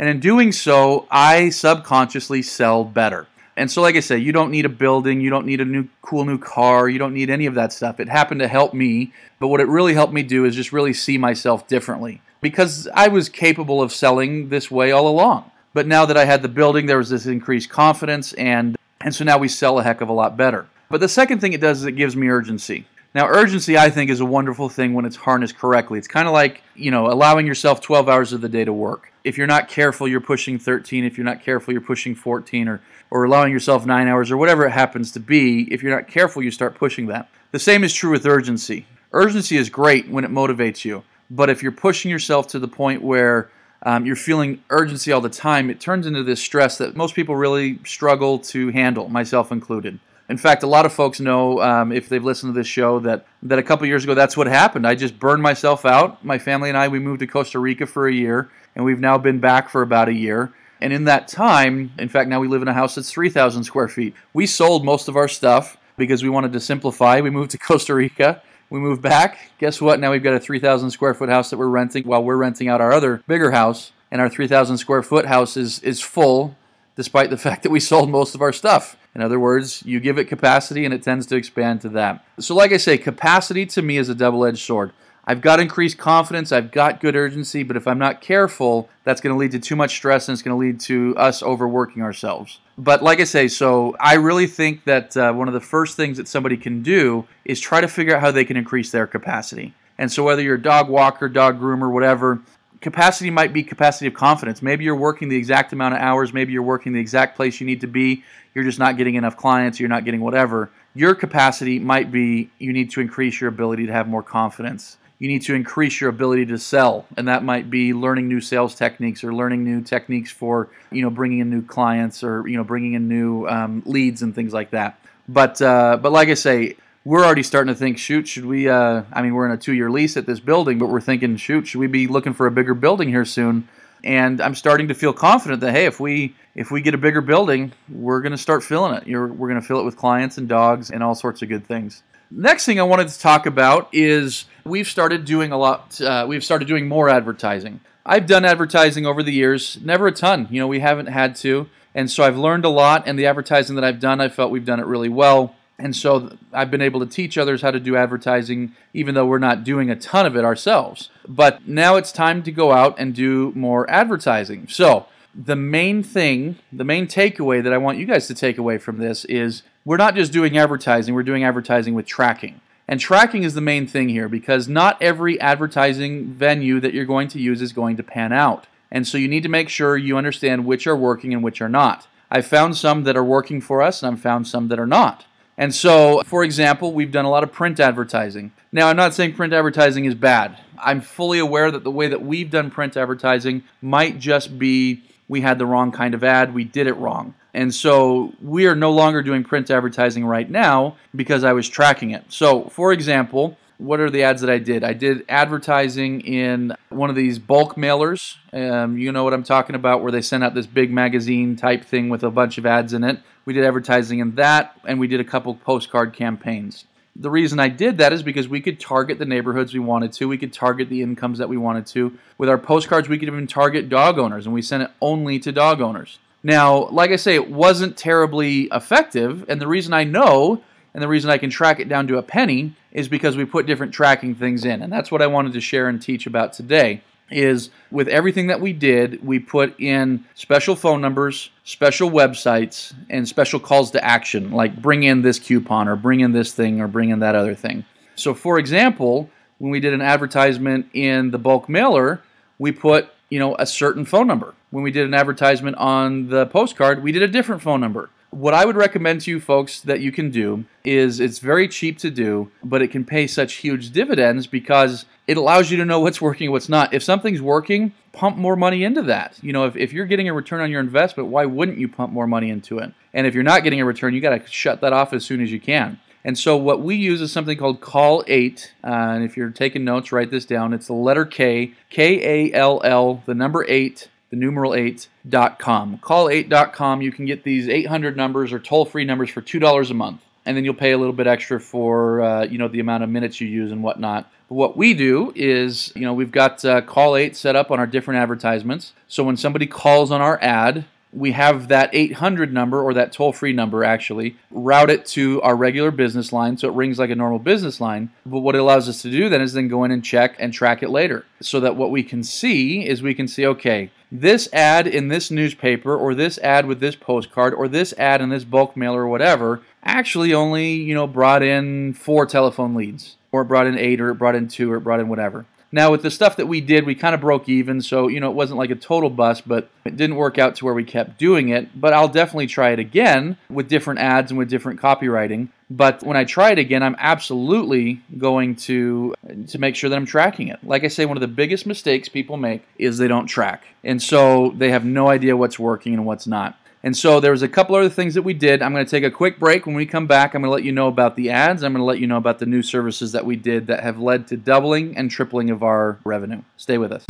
And 0.00 0.08
in 0.08 0.18
doing 0.18 0.50
so, 0.50 1.06
I 1.08 1.50
subconsciously 1.50 2.42
sell 2.42 2.82
better. 2.82 3.28
And 3.56 3.70
so, 3.70 3.82
like 3.82 3.94
I 3.94 4.00
say, 4.00 4.18
you 4.18 4.32
don't 4.32 4.50
need 4.50 4.64
a 4.64 4.70
building, 4.70 5.20
you 5.20 5.30
don't 5.30 5.46
need 5.46 5.60
a 5.60 5.64
new 5.64 5.88
cool 6.02 6.24
new 6.24 6.38
car, 6.38 6.88
you 6.88 6.98
don't 6.98 7.14
need 7.14 7.30
any 7.30 7.46
of 7.46 7.54
that 7.54 7.72
stuff. 7.72 8.00
It 8.00 8.08
happened 8.08 8.40
to 8.40 8.48
help 8.48 8.74
me, 8.74 9.12
but 9.38 9.48
what 9.48 9.60
it 9.60 9.68
really 9.68 9.94
helped 9.94 10.12
me 10.12 10.22
do 10.22 10.44
is 10.44 10.56
just 10.56 10.72
really 10.72 10.92
see 10.92 11.18
myself 11.18 11.68
differently 11.68 12.20
because 12.40 12.88
I 12.94 13.08
was 13.08 13.28
capable 13.28 13.80
of 13.80 13.92
selling 13.92 14.48
this 14.48 14.70
way 14.70 14.90
all 14.90 15.06
along. 15.06 15.50
But 15.72 15.86
now 15.86 16.04
that 16.06 16.16
I 16.16 16.24
had 16.24 16.42
the 16.42 16.48
building, 16.48 16.86
there 16.86 16.98
was 16.98 17.10
this 17.10 17.26
increased 17.26 17.70
confidence, 17.70 18.32
and 18.34 18.76
and 19.00 19.14
so 19.14 19.24
now 19.24 19.38
we 19.38 19.48
sell 19.48 19.78
a 19.78 19.82
heck 19.82 20.00
of 20.00 20.08
a 20.08 20.12
lot 20.12 20.36
better. 20.36 20.66
But 20.88 21.00
the 21.00 21.08
second 21.08 21.40
thing 21.40 21.52
it 21.52 21.60
does 21.60 21.80
is 21.80 21.86
it 21.86 21.92
gives 21.92 22.16
me 22.16 22.28
urgency. 22.28 22.86
Now, 23.14 23.28
urgency, 23.28 23.78
I 23.78 23.90
think, 23.90 24.10
is 24.10 24.18
a 24.18 24.24
wonderful 24.24 24.68
thing 24.68 24.92
when 24.92 25.04
it's 25.04 25.14
harnessed 25.14 25.56
correctly. 25.56 25.98
It's 26.00 26.08
kind 26.08 26.26
of 26.26 26.34
like, 26.34 26.62
you 26.74 26.90
know, 26.90 27.06
allowing 27.06 27.46
yourself 27.46 27.80
12 27.80 28.08
hours 28.08 28.32
of 28.32 28.40
the 28.40 28.48
day 28.48 28.64
to 28.64 28.72
work. 28.72 29.12
If 29.22 29.38
you're 29.38 29.46
not 29.46 29.68
careful, 29.68 30.08
you're 30.08 30.20
pushing 30.20 30.58
13. 30.58 31.04
If 31.04 31.16
you're 31.16 31.24
not 31.24 31.40
careful, 31.40 31.72
you're 31.72 31.80
pushing 31.80 32.16
14 32.16 32.66
or, 32.66 32.80
or 33.12 33.22
allowing 33.22 33.52
yourself 33.52 33.86
nine 33.86 34.08
hours 34.08 34.32
or 34.32 34.36
whatever 34.36 34.66
it 34.66 34.72
happens 34.72 35.12
to 35.12 35.20
be. 35.20 35.72
If 35.72 35.80
you're 35.80 35.94
not 35.94 36.08
careful, 36.08 36.42
you 36.42 36.50
start 36.50 36.74
pushing 36.74 37.06
that. 37.06 37.28
The 37.52 37.60
same 37.60 37.84
is 37.84 37.94
true 37.94 38.10
with 38.10 38.26
urgency. 38.26 38.84
Urgency 39.12 39.56
is 39.56 39.70
great 39.70 40.08
when 40.08 40.24
it 40.24 40.32
motivates 40.32 40.84
you. 40.84 41.04
But 41.30 41.50
if 41.50 41.62
you're 41.62 41.72
pushing 41.72 42.10
yourself 42.10 42.48
to 42.48 42.58
the 42.58 42.66
point 42.66 43.00
where 43.00 43.48
um, 43.84 44.06
you're 44.06 44.16
feeling 44.16 44.60
urgency 44.70 45.12
all 45.12 45.20
the 45.20 45.28
time, 45.28 45.70
it 45.70 45.80
turns 45.80 46.08
into 46.08 46.24
this 46.24 46.42
stress 46.42 46.78
that 46.78 46.96
most 46.96 47.14
people 47.14 47.36
really 47.36 47.78
struggle 47.84 48.40
to 48.40 48.70
handle, 48.70 49.08
myself 49.08 49.52
included. 49.52 50.00
In 50.28 50.38
fact, 50.38 50.62
a 50.62 50.66
lot 50.66 50.86
of 50.86 50.92
folks 50.92 51.20
know 51.20 51.60
um, 51.60 51.92
if 51.92 52.08
they've 52.08 52.24
listened 52.24 52.54
to 52.54 52.58
this 52.58 52.66
show 52.66 52.98
that 53.00 53.26
that 53.42 53.58
a 53.58 53.62
couple 53.62 53.86
years 53.86 54.04
ago 54.04 54.14
that's 54.14 54.36
what 54.36 54.46
happened. 54.46 54.86
I 54.86 54.94
just 54.94 55.18
burned 55.18 55.42
myself 55.42 55.84
out. 55.84 56.24
My 56.24 56.38
family 56.38 56.70
and 56.70 56.78
I 56.78 56.88
we 56.88 56.98
moved 56.98 57.20
to 57.20 57.26
Costa 57.26 57.58
Rica 57.58 57.86
for 57.86 58.08
a 58.08 58.12
year, 58.12 58.50
and 58.74 58.84
we've 58.84 59.00
now 59.00 59.18
been 59.18 59.38
back 59.38 59.68
for 59.68 59.82
about 59.82 60.08
a 60.08 60.14
year. 60.14 60.52
And 60.80 60.92
in 60.92 61.04
that 61.04 61.28
time, 61.28 61.92
in 61.98 62.08
fact, 62.08 62.28
now 62.28 62.40
we 62.40 62.48
live 62.48 62.62
in 62.62 62.68
a 62.68 62.74
house 62.74 62.94
that's 62.96 63.10
3,000 63.10 63.64
square 63.64 63.88
feet. 63.88 64.14
We 64.32 64.46
sold 64.46 64.84
most 64.84 65.08
of 65.08 65.16
our 65.16 65.28
stuff 65.28 65.76
because 65.96 66.22
we 66.22 66.28
wanted 66.28 66.52
to 66.52 66.60
simplify. 66.60 67.20
We 67.20 67.30
moved 67.30 67.52
to 67.52 67.58
Costa 67.70 67.94
Rica. 67.94 68.42
We 68.70 68.80
moved 68.80 69.02
back. 69.02 69.38
Guess 69.58 69.80
what? 69.80 70.00
Now 70.00 70.10
we've 70.10 70.22
got 70.22 70.34
a 70.34 70.40
3,000 70.40 70.90
square 70.90 71.14
foot 71.14 71.28
house 71.28 71.50
that 71.50 71.58
we're 71.58 71.68
renting 71.68 72.04
while 72.04 72.24
we're 72.24 72.36
renting 72.36 72.68
out 72.68 72.80
our 72.80 72.92
other 72.92 73.22
bigger 73.28 73.52
house. 73.52 73.92
And 74.10 74.20
our 74.20 74.28
3,000 74.28 74.78
square 74.78 75.02
foot 75.02 75.26
house 75.26 75.56
is, 75.56 75.80
is 75.80 76.00
full 76.00 76.56
despite 76.96 77.30
the 77.30 77.36
fact 77.46 77.62
that 77.62 77.70
we 77.70 77.80
sold 77.80 78.10
most 78.10 78.34
of 78.34 78.42
our 78.42 78.52
stuff. 78.52 78.96
In 79.14 79.22
other 79.22 79.38
words, 79.38 79.82
you 79.84 80.00
give 80.00 80.18
it 80.18 80.24
capacity 80.24 80.84
and 80.84 80.92
it 80.92 81.02
tends 81.02 81.26
to 81.26 81.36
expand 81.36 81.80
to 81.82 81.88
that. 81.90 82.24
So, 82.38 82.54
like 82.54 82.72
I 82.72 82.78
say, 82.78 82.98
capacity 82.98 83.64
to 83.66 83.82
me 83.82 83.96
is 83.96 84.08
a 84.08 84.14
double 84.14 84.44
edged 84.44 84.58
sword. 84.58 84.92
I've 85.26 85.40
got 85.40 85.58
increased 85.58 85.96
confidence, 85.96 86.52
I've 86.52 86.70
got 86.70 87.00
good 87.00 87.16
urgency, 87.16 87.62
but 87.62 87.76
if 87.76 87.86
I'm 87.86 87.98
not 87.98 88.20
careful, 88.20 88.90
that's 89.04 89.22
going 89.22 89.34
to 89.34 89.38
lead 89.38 89.52
to 89.52 89.58
too 89.58 89.76
much 89.76 89.92
stress 89.96 90.28
and 90.28 90.34
it's 90.34 90.42
going 90.42 90.54
to 90.54 90.60
lead 90.60 90.80
to 90.80 91.14
us 91.16 91.42
overworking 91.42 92.02
ourselves. 92.02 92.60
But 92.76 93.02
like 93.02 93.20
I 93.20 93.24
say, 93.24 93.48
so 93.48 93.96
I 93.98 94.14
really 94.14 94.46
think 94.46 94.84
that 94.84 95.16
uh, 95.16 95.32
one 95.32 95.48
of 95.48 95.54
the 95.54 95.60
first 95.60 95.96
things 95.96 96.18
that 96.18 96.28
somebody 96.28 96.58
can 96.58 96.82
do 96.82 97.26
is 97.44 97.58
try 97.58 97.80
to 97.80 97.88
figure 97.88 98.14
out 98.14 98.20
how 98.20 98.32
they 98.32 98.44
can 98.44 98.58
increase 98.58 98.90
their 98.90 99.06
capacity. 99.06 99.72
And 99.96 100.10
so, 100.10 100.24
whether 100.24 100.42
you're 100.42 100.56
a 100.56 100.62
dog 100.62 100.88
walker, 100.88 101.28
dog 101.28 101.60
groomer, 101.60 101.90
whatever, 101.90 102.40
capacity 102.84 103.30
might 103.30 103.54
be 103.54 103.62
capacity 103.62 104.06
of 104.06 104.12
confidence. 104.12 104.60
Maybe 104.60 104.84
you're 104.84 104.94
working 104.94 105.30
the 105.30 105.36
exact 105.36 105.72
amount 105.72 105.94
of 105.94 106.00
hours, 106.00 106.34
maybe 106.34 106.52
you're 106.52 106.62
working 106.62 106.92
the 106.92 107.00
exact 107.00 107.34
place 107.34 107.58
you 107.58 107.66
need 107.66 107.80
to 107.80 107.86
be, 107.86 108.22
you're 108.54 108.62
just 108.62 108.78
not 108.78 108.98
getting 108.98 109.14
enough 109.14 109.38
clients, 109.38 109.80
you're 109.80 109.88
not 109.88 110.04
getting 110.04 110.20
whatever. 110.20 110.70
Your 110.94 111.14
capacity 111.14 111.78
might 111.78 112.12
be 112.12 112.50
you 112.58 112.74
need 112.74 112.90
to 112.90 113.00
increase 113.00 113.40
your 113.40 113.48
ability 113.48 113.86
to 113.86 113.92
have 113.92 114.06
more 114.06 114.22
confidence. 114.22 114.98
You 115.18 115.28
need 115.28 115.40
to 115.44 115.54
increase 115.54 115.98
your 115.98 116.10
ability 116.10 116.44
to 116.46 116.58
sell, 116.58 117.06
and 117.16 117.26
that 117.26 117.42
might 117.42 117.70
be 117.70 117.94
learning 117.94 118.28
new 118.28 118.42
sales 118.42 118.74
techniques 118.74 119.24
or 119.24 119.32
learning 119.32 119.64
new 119.64 119.80
techniques 119.80 120.30
for 120.30 120.68
you 120.90 121.00
know 121.00 121.08
bringing 121.08 121.38
in 121.38 121.48
new 121.48 121.62
clients 121.62 122.22
or 122.22 122.46
you 122.46 122.58
know 122.58 122.64
bringing 122.64 122.92
in 122.92 123.08
new 123.08 123.46
um, 123.48 123.82
leads 123.86 124.20
and 124.20 124.34
things 124.34 124.52
like 124.52 124.72
that. 124.72 124.98
But 125.26 125.62
uh, 125.62 125.96
but 126.02 126.12
like 126.12 126.28
I 126.28 126.34
say, 126.34 126.76
we're 127.04 127.24
already 127.24 127.42
starting 127.42 127.72
to 127.72 127.78
think, 127.78 127.98
shoot, 127.98 128.26
should 128.26 128.46
we? 128.46 128.68
Uh, 128.68 129.02
I 129.12 129.22
mean, 129.22 129.34
we're 129.34 129.46
in 129.46 129.52
a 129.52 129.58
two-year 129.58 129.90
lease 129.90 130.16
at 130.16 130.26
this 130.26 130.40
building, 130.40 130.78
but 130.78 130.88
we're 130.88 131.00
thinking, 131.00 131.36
shoot, 131.36 131.66
should 131.66 131.80
we 131.80 131.86
be 131.86 132.06
looking 132.06 132.32
for 132.32 132.46
a 132.46 132.50
bigger 132.50 132.74
building 132.74 133.08
here 133.08 133.24
soon? 133.24 133.68
And 134.02 134.40
I'm 134.40 134.54
starting 134.54 134.88
to 134.88 134.94
feel 134.94 135.12
confident 135.12 135.60
that 135.60 135.72
hey, 135.72 135.86
if 135.86 135.98
we 135.98 136.34
if 136.54 136.70
we 136.70 136.80
get 136.80 136.94
a 136.94 136.98
bigger 136.98 137.20
building, 137.20 137.72
we're 137.88 138.20
going 138.20 138.32
to 138.32 138.38
start 138.38 138.62
filling 138.62 138.94
it. 138.94 139.06
You're, 139.06 139.26
we're 139.26 139.48
going 139.48 139.60
to 139.60 139.66
fill 139.66 139.80
it 139.80 139.84
with 139.84 139.96
clients 139.96 140.38
and 140.38 140.48
dogs 140.48 140.90
and 140.90 141.02
all 141.02 141.14
sorts 141.14 141.42
of 141.42 141.48
good 141.48 141.66
things. 141.66 142.02
Next 142.30 142.64
thing 142.66 142.78
I 142.78 142.84
wanted 142.84 143.08
to 143.08 143.18
talk 143.18 143.46
about 143.46 143.88
is 143.92 144.44
we've 144.64 144.86
started 144.86 145.24
doing 145.24 145.52
a 145.52 145.58
lot. 145.58 146.00
Uh, 146.00 146.26
we've 146.28 146.44
started 146.44 146.68
doing 146.68 146.86
more 146.86 147.08
advertising. 147.08 147.80
I've 148.04 148.26
done 148.26 148.44
advertising 148.44 149.06
over 149.06 149.22
the 149.22 149.32
years, 149.32 149.78
never 149.82 150.06
a 150.06 150.12
ton. 150.12 150.48
You 150.50 150.60
know, 150.60 150.66
we 150.66 150.80
haven't 150.80 151.06
had 151.06 151.36
to, 151.36 151.68
and 151.94 152.10
so 152.10 152.24
I've 152.24 152.36
learned 152.36 152.66
a 152.66 152.68
lot. 152.68 153.04
And 153.06 153.18
the 153.18 153.26
advertising 153.26 153.76
that 153.76 153.84
I've 153.84 154.00
done, 154.00 154.20
I 154.20 154.28
felt 154.28 154.50
we've 154.50 154.64
done 154.64 154.80
it 154.80 154.86
really 154.86 155.08
well. 155.08 155.54
And 155.78 155.94
so 155.94 156.36
I've 156.52 156.70
been 156.70 156.82
able 156.82 157.00
to 157.00 157.06
teach 157.06 157.36
others 157.36 157.62
how 157.62 157.72
to 157.72 157.80
do 157.80 157.96
advertising, 157.96 158.74
even 158.92 159.14
though 159.14 159.26
we're 159.26 159.38
not 159.38 159.64
doing 159.64 159.90
a 159.90 159.96
ton 159.96 160.24
of 160.24 160.36
it 160.36 160.44
ourselves. 160.44 161.10
But 161.26 161.66
now 161.66 161.96
it's 161.96 162.12
time 162.12 162.42
to 162.44 162.52
go 162.52 162.72
out 162.72 162.94
and 162.98 163.14
do 163.14 163.52
more 163.56 163.88
advertising. 163.90 164.68
So 164.68 165.06
the 165.34 165.56
main 165.56 166.02
thing, 166.02 166.58
the 166.72 166.84
main 166.84 167.08
takeaway 167.08 167.62
that 167.62 167.72
I 167.72 167.78
want 167.78 167.98
you 167.98 168.06
guys 168.06 168.28
to 168.28 168.34
take 168.34 168.56
away 168.56 168.78
from 168.78 168.98
this 168.98 169.24
is 169.24 169.64
we're 169.84 169.96
not 169.96 170.14
just 170.14 170.32
doing 170.32 170.56
advertising, 170.56 171.14
we're 171.14 171.24
doing 171.24 171.44
advertising 171.44 171.94
with 171.94 172.06
tracking. 172.06 172.60
And 172.86 173.00
tracking 173.00 173.42
is 173.42 173.54
the 173.54 173.60
main 173.60 173.86
thing 173.86 174.10
here 174.10 174.28
because 174.28 174.68
not 174.68 175.00
every 175.02 175.40
advertising 175.40 176.26
venue 176.26 176.80
that 176.80 176.94
you're 176.94 177.04
going 177.04 177.28
to 177.28 177.40
use 177.40 177.62
is 177.62 177.72
going 177.72 177.96
to 177.96 178.02
pan 178.02 178.32
out. 178.32 178.66
And 178.92 179.08
so 179.08 179.18
you 179.18 179.26
need 179.26 179.42
to 179.42 179.48
make 179.48 179.68
sure 179.68 179.96
you 179.96 180.16
understand 180.16 180.66
which 180.66 180.86
are 180.86 180.96
working 180.96 181.32
and 181.32 181.42
which 181.42 181.60
are 181.60 181.68
not. 181.68 182.06
I've 182.30 182.46
found 182.46 182.76
some 182.76 183.04
that 183.04 183.16
are 183.16 183.24
working 183.24 183.60
for 183.60 183.82
us, 183.82 184.02
and 184.02 184.14
I've 184.14 184.20
found 184.20 184.46
some 184.46 184.68
that 184.68 184.78
are 184.78 184.86
not. 184.86 185.24
And 185.56 185.74
so, 185.74 186.22
for 186.24 186.42
example, 186.42 186.92
we've 186.92 187.12
done 187.12 187.24
a 187.24 187.30
lot 187.30 187.44
of 187.44 187.52
print 187.52 187.78
advertising. 187.78 188.52
Now, 188.72 188.88
I'm 188.88 188.96
not 188.96 189.14
saying 189.14 189.34
print 189.34 189.52
advertising 189.52 190.04
is 190.04 190.14
bad. 190.14 190.58
I'm 190.78 191.00
fully 191.00 191.38
aware 191.38 191.70
that 191.70 191.84
the 191.84 191.90
way 191.90 192.08
that 192.08 192.22
we've 192.22 192.50
done 192.50 192.70
print 192.70 192.96
advertising 192.96 193.62
might 193.80 194.18
just 194.18 194.58
be 194.58 195.02
we 195.28 195.40
had 195.40 195.58
the 195.58 195.66
wrong 195.66 195.92
kind 195.92 196.14
of 196.14 196.24
ad, 196.24 196.52
we 196.52 196.64
did 196.64 196.86
it 196.86 196.94
wrong. 196.94 197.34
And 197.54 197.72
so 197.72 198.32
we 198.42 198.66
are 198.66 198.74
no 198.74 198.90
longer 198.90 199.22
doing 199.22 199.44
print 199.44 199.70
advertising 199.70 200.26
right 200.26 200.50
now 200.50 200.96
because 201.14 201.44
I 201.44 201.52
was 201.52 201.68
tracking 201.68 202.10
it. 202.10 202.24
So, 202.28 202.64
for 202.64 202.92
example, 202.92 203.56
what 203.78 204.00
are 204.00 204.10
the 204.10 204.22
ads 204.22 204.40
that 204.40 204.50
I 204.50 204.58
did? 204.58 204.84
I 204.84 204.92
did 204.92 205.24
advertising 205.28 206.20
in 206.20 206.74
one 206.90 207.10
of 207.10 207.16
these 207.16 207.38
bulk 207.38 207.76
mailers. 207.76 208.36
Um, 208.52 208.98
you 208.98 209.10
know 209.12 209.24
what 209.24 209.34
I'm 209.34 209.42
talking 209.42 209.74
about, 209.74 210.02
where 210.02 210.12
they 210.12 210.22
send 210.22 210.44
out 210.44 210.54
this 210.54 210.66
big 210.66 210.92
magazine 210.92 211.56
type 211.56 211.84
thing 211.84 212.08
with 212.08 212.22
a 212.22 212.30
bunch 212.30 212.58
of 212.58 212.66
ads 212.66 212.92
in 212.92 213.04
it. 213.04 213.20
We 213.44 213.52
did 213.52 213.64
advertising 213.64 214.20
in 214.20 214.36
that, 214.36 214.78
and 214.86 215.00
we 215.00 215.08
did 215.08 215.20
a 215.20 215.24
couple 215.24 215.54
postcard 215.54 216.12
campaigns. 216.12 216.84
The 217.16 217.30
reason 217.30 217.60
I 217.60 217.68
did 217.68 217.98
that 217.98 218.12
is 218.12 218.22
because 218.22 218.48
we 218.48 218.60
could 218.60 218.80
target 218.80 219.18
the 219.18 219.24
neighborhoods 219.24 219.72
we 219.72 219.80
wanted 219.80 220.12
to. 220.14 220.28
We 220.28 220.38
could 220.38 220.52
target 220.52 220.88
the 220.88 221.02
incomes 221.02 221.38
that 221.38 221.48
we 221.48 221.56
wanted 221.56 221.86
to. 221.86 222.16
With 222.38 222.48
our 222.48 222.58
postcards, 222.58 223.08
we 223.08 223.18
could 223.18 223.28
even 223.28 223.46
target 223.46 223.88
dog 223.88 224.18
owners, 224.18 224.46
and 224.46 224.54
we 224.54 224.62
sent 224.62 224.82
it 224.82 224.90
only 225.00 225.38
to 225.40 225.52
dog 225.52 225.80
owners. 225.80 226.18
Now, 226.42 226.88
like 226.88 227.10
I 227.10 227.16
say, 227.16 227.34
it 227.34 227.50
wasn't 227.50 227.96
terribly 227.96 228.62
effective, 228.72 229.44
and 229.48 229.60
the 229.60 229.68
reason 229.68 229.92
I 229.92 230.04
know 230.04 230.62
and 230.94 231.02
the 231.02 231.08
reason 231.08 231.30
I 231.30 231.38
can 231.38 231.50
track 231.50 231.80
it 231.80 231.88
down 231.88 232.06
to 232.06 232.18
a 232.18 232.22
penny 232.22 232.74
is 232.94 233.08
because 233.08 233.36
we 233.36 233.44
put 233.44 233.66
different 233.66 233.92
tracking 233.92 234.34
things 234.34 234.64
in. 234.64 234.80
And 234.80 234.92
that's 234.92 235.10
what 235.10 235.20
I 235.20 235.26
wanted 235.26 235.52
to 235.52 235.60
share 235.60 235.88
and 235.88 236.00
teach 236.00 236.26
about 236.26 236.52
today 236.52 237.02
is 237.30 237.70
with 237.90 238.06
everything 238.08 238.46
that 238.46 238.60
we 238.60 238.72
did, 238.72 239.24
we 239.26 239.38
put 239.38 239.78
in 239.80 240.24
special 240.34 240.76
phone 240.76 241.00
numbers, 241.00 241.50
special 241.64 242.10
websites, 242.10 242.94
and 243.10 243.26
special 243.26 243.58
calls 243.58 243.90
to 243.92 244.04
action, 244.04 244.52
like 244.52 244.80
bring 244.80 245.02
in 245.02 245.22
this 245.22 245.38
coupon 245.38 245.88
or 245.88 245.96
bring 245.96 246.20
in 246.20 246.32
this 246.32 246.52
thing 246.52 246.80
or 246.80 246.86
bring 246.86 247.10
in 247.10 247.20
that 247.20 247.34
other 247.34 247.54
thing. 247.54 247.84
So, 248.14 248.34
for 248.34 248.58
example, 248.58 249.30
when 249.58 249.70
we 249.70 249.80
did 249.80 249.92
an 249.92 250.02
advertisement 250.02 250.86
in 250.92 251.30
the 251.30 251.38
bulk 251.38 251.68
mailer, 251.68 252.22
we 252.58 252.70
put 252.72 253.08
you 253.30 253.38
know 253.38 253.56
a 253.58 253.66
certain 253.66 254.04
phone 254.04 254.26
number. 254.26 254.54
When 254.70 254.84
we 254.84 254.90
did 254.90 255.06
an 255.06 255.14
advertisement 255.14 255.76
on 255.76 256.28
the 256.28 256.46
postcard, 256.46 257.02
we 257.02 257.10
did 257.10 257.22
a 257.22 257.28
different 257.28 257.62
phone 257.62 257.80
number 257.80 258.10
what 258.34 258.54
I 258.54 258.64
would 258.64 258.76
recommend 258.76 259.20
to 259.22 259.30
you 259.30 259.40
folks 259.40 259.80
that 259.82 260.00
you 260.00 260.10
can 260.10 260.30
do 260.30 260.64
is 260.84 261.20
it's 261.20 261.38
very 261.38 261.68
cheap 261.68 261.98
to 261.98 262.10
do, 262.10 262.50
but 262.62 262.82
it 262.82 262.88
can 262.88 263.04
pay 263.04 263.26
such 263.26 263.54
huge 263.54 263.90
dividends 263.90 264.46
because 264.46 265.06
it 265.26 265.36
allows 265.36 265.70
you 265.70 265.76
to 265.78 265.84
know 265.84 266.00
what's 266.00 266.20
working 266.20 266.50
what's 266.50 266.68
not. 266.68 266.92
If 266.92 267.02
something's 267.02 267.40
working, 267.40 267.92
pump 268.12 268.36
more 268.36 268.56
money 268.56 268.84
into 268.84 269.02
that. 269.02 269.38
You 269.40 269.52
know, 269.52 269.66
if, 269.66 269.76
if 269.76 269.92
you're 269.92 270.06
getting 270.06 270.28
a 270.28 270.34
return 270.34 270.60
on 270.60 270.70
your 270.70 270.80
investment, 270.80 271.28
why 271.28 271.46
wouldn't 271.46 271.78
you 271.78 271.88
pump 271.88 272.12
more 272.12 272.26
money 272.26 272.50
into 272.50 272.78
it? 272.78 272.92
And 273.12 273.26
if 273.26 273.34
you're 273.34 273.44
not 273.44 273.62
getting 273.62 273.80
a 273.80 273.84
return, 273.84 274.14
you 274.14 274.20
got 274.20 274.36
to 274.36 274.50
shut 274.50 274.80
that 274.80 274.92
off 274.92 275.12
as 275.12 275.24
soon 275.24 275.40
as 275.40 275.52
you 275.52 275.60
can. 275.60 276.00
And 276.24 276.38
so 276.38 276.56
what 276.56 276.80
we 276.80 276.96
use 276.96 277.20
is 277.20 277.30
something 277.30 277.56
called 277.56 277.80
Kall8. 277.80 278.68
Uh, 278.82 278.86
and 278.86 279.24
if 279.24 279.36
you're 279.36 279.50
taking 279.50 279.84
notes, 279.84 280.10
write 280.10 280.30
this 280.30 280.46
down. 280.46 280.72
It's 280.72 280.86
the 280.86 280.94
letter 280.94 281.26
K, 281.26 281.74
K 281.90 282.50
A 282.50 282.52
L 282.54 282.80
L, 282.82 283.22
the 283.26 283.34
number 283.34 283.64
8, 283.68 284.08
the 284.34 284.40
numeral 284.40 284.72
8.com. 284.72 285.98
Kall8.com. 285.98 287.02
You 287.02 287.12
can 287.12 287.24
get 287.24 287.44
these 287.44 287.68
800 287.68 288.16
numbers 288.16 288.52
or 288.52 288.58
toll 288.58 288.84
free 288.84 289.04
numbers 289.04 289.30
for 289.30 289.40
$2 289.40 289.90
a 289.90 289.94
month. 289.94 290.22
And 290.44 290.56
then 290.56 290.64
you'll 290.64 290.74
pay 290.74 290.90
a 290.90 290.98
little 290.98 291.12
bit 291.12 291.26
extra 291.26 291.58
for 291.58 292.20
uh, 292.20 292.44
you 292.44 292.58
know 292.58 292.68
the 292.68 292.80
amount 292.80 293.02
of 293.02 293.08
minutes 293.08 293.40
you 293.40 293.48
use 293.48 293.72
and 293.72 293.82
whatnot. 293.82 294.30
But 294.50 294.56
what 294.56 294.76
we 294.76 294.92
do 294.92 295.32
is 295.34 295.90
you 295.96 296.02
know 296.02 296.12
we've 296.12 296.30
got 296.30 296.62
uh, 296.66 296.82
Kall8 296.82 297.34
set 297.34 297.56
up 297.56 297.70
on 297.70 297.78
our 297.78 297.86
different 297.86 298.20
advertisements. 298.20 298.92
So 299.08 299.24
when 299.24 299.38
somebody 299.38 299.66
calls 299.66 300.10
on 300.10 300.20
our 300.20 300.38
ad, 300.42 300.84
we 301.14 301.32
have 301.32 301.68
that 301.68 301.90
800 301.92 302.52
number 302.52 302.82
or 302.82 302.92
that 302.94 303.12
toll 303.12 303.32
free 303.32 303.52
number 303.52 303.84
actually, 303.84 304.36
route 304.50 304.90
it 304.90 305.06
to 305.06 305.40
our 305.42 305.54
regular 305.54 305.90
business 305.90 306.32
line 306.32 306.56
so 306.56 306.68
it 306.68 306.74
rings 306.74 306.98
like 306.98 307.10
a 307.10 307.14
normal 307.14 307.38
business 307.38 307.80
line. 307.80 308.10
But 308.26 308.40
what 308.40 308.54
it 308.54 308.60
allows 308.60 308.88
us 308.88 309.02
to 309.02 309.10
do 309.10 309.28
then 309.28 309.40
is 309.40 309.52
then 309.52 309.68
go 309.68 309.84
in 309.84 309.90
and 309.90 310.04
check 310.04 310.36
and 310.38 310.52
track 310.52 310.82
it 310.82 310.90
later 310.90 311.24
so 311.40 311.60
that 311.60 311.76
what 311.76 311.90
we 311.90 312.02
can 312.02 312.22
see 312.24 312.86
is 312.86 313.02
we 313.02 313.14
can 313.14 313.28
see, 313.28 313.46
okay, 313.46 313.90
this 314.10 314.48
ad 314.52 314.86
in 314.86 315.08
this 315.08 315.30
newspaper 315.30 315.96
or 315.96 316.14
this 316.14 316.38
ad 316.38 316.66
with 316.66 316.80
this 316.80 316.96
postcard 316.96 317.54
or 317.54 317.68
this 317.68 317.92
ad 317.94 318.20
in 318.20 318.28
this 318.28 318.44
bulk 318.44 318.76
mail 318.76 318.94
or 318.94 319.06
whatever 319.06 319.62
actually 319.84 320.32
only, 320.32 320.72
you 320.72 320.94
know, 320.94 321.06
brought 321.06 321.42
in 321.42 321.92
four 321.92 322.26
telephone 322.26 322.74
leads 322.74 323.16
or 323.32 323.42
it 323.42 323.46
brought 323.46 323.66
in 323.66 323.78
eight 323.78 324.00
or 324.00 324.10
it 324.10 324.14
brought 324.14 324.34
in 324.34 324.48
two 324.48 324.72
or 324.72 324.76
it 324.76 324.80
brought 324.80 325.00
in 325.00 325.08
whatever. 325.08 325.46
Now, 325.74 325.90
with 325.90 326.02
the 326.02 326.10
stuff 326.12 326.36
that 326.36 326.46
we 326.46 326.60
did, 326.60 326.86
we 326.86 326.94
kind 326.94 327.16
of 327.16 327.20
broke 327.20 327.48
even, 327.48 327.82
so 327.82 328.06
you 328.06 328.20
know 328.20 328.30
it 328.30 328.36
wasn't 328.36 328.60
like 328.60 328.70
a 328.70 328.76
total 328.76 329.10
bust, 329.10 329.42
but 329.44 329.68
it 329.84 329.96
didn't 329.96 330.14
work 330.14 330.38
out 330.38 330.54
to 330.54 330.64
where 330.64 330.72
we 330.72 330.84
kept 330.84 331.18
doing 331.18 331.48
it. 331.48 331.80
But 331.80 331.92
I'll 331.92 332.06
definitely 332.06 332.46
try 332.46 332.70
it 332.70 332.78
again 332.78 333.38
with 333.50 333.68
different 333.68 333.98
ads 333.98 334.30
and 334.30 334.38
with 334.38 334.48
different 334.48 334.80
copywriting. 334.80 335.48
But 335.68 336.04
when 336.04 336.16
I 336.16 336.22
try 336.22 336.52
it 336.52 336.60
again, 336.60 336.84
I'm 336.84 336.94
absolutely 337.00 338.02
going 338.16 338.54
to 338.68 339.16
to 339.48 339.58
make 339.58 339.74
sure 339.74 339.90
that 339.90 339.96
I'm 339.96 340.06
tracking 340.06 340.46
it. 340.46 340.62
Like 340.62 340.84
I 340.84 340.88
say, 340.88 341.06
one 341.06 341.16
of 341.16 341.22
the 341.22 341.26
biggest 341.26 341.66
mistakes 341.66 342.08
people 342.08 342.36
make 342.36 342.62
is 342.78 342.98
they 342.98 343.08
don't 343.08 343.26
track, 343.26 343.64
and 343.82 344.00
so 344.00 344.54
they 344.56 344.70
have 344.70 344.84
no 344.84 345.08
idea 345.08 345.36
what's 345.36 345.58
working 345.58 345.94
and 345.94 346.06
what's 346.06 346.28
not. 346.28 346.56
And 346.84 346.94
so 346.94 347.18
there 347.18 347.30
was 347.30 347.40
a 347.40 347.48
couple 347.48 347.74
other 347.74 347.88
things 347.88 348.12
that 348.12 348.20
we 348.22 348.34
did. 348.34 348.60
I'm 348.60 348.74
going 348.74 348.84
to 348.84 348.90
take 348.90 349.04
a 349.04 349.10
quick 349.10 349.38
break. 349.38 349.64
When 349.64 349.74
we 349.74 349.86
come 349.86 350.06
back, 350.06 350.34
I'm 350.34 350.42
going 350.42 350.50
to 350.50 350.54
let 350.54 350.64
you 350.64 350.72
know 350.72 350.86
about 350.86 351.16
the 351.16 351.30
ads. 351.30 351.64
I'm 351.64 351.72
going 351.72 351.80
to 351.80 351.86
let 351.86 351.98
you 351.98 352.06
know 352.06 352.18
about 352.18 352.40
the 352.40 352.46
new 352.46 352.62
services 352.62 353.12
that 353.12 353.24
we 353.24 353.36
did 353.36 353.68
that 353.68 353.82
have 353.82 353.98
led 353.98 354.26
to 354.28 354.36
doubling 354.36 354.94
and 354.94 355.10
tripling 355.10 355.48
of 355.48 355.62
our 355.62 355.98
revenue. 356.04 356.42
Stay 356.58 356.76
with 356.76 356.92
us. 356.92 357.06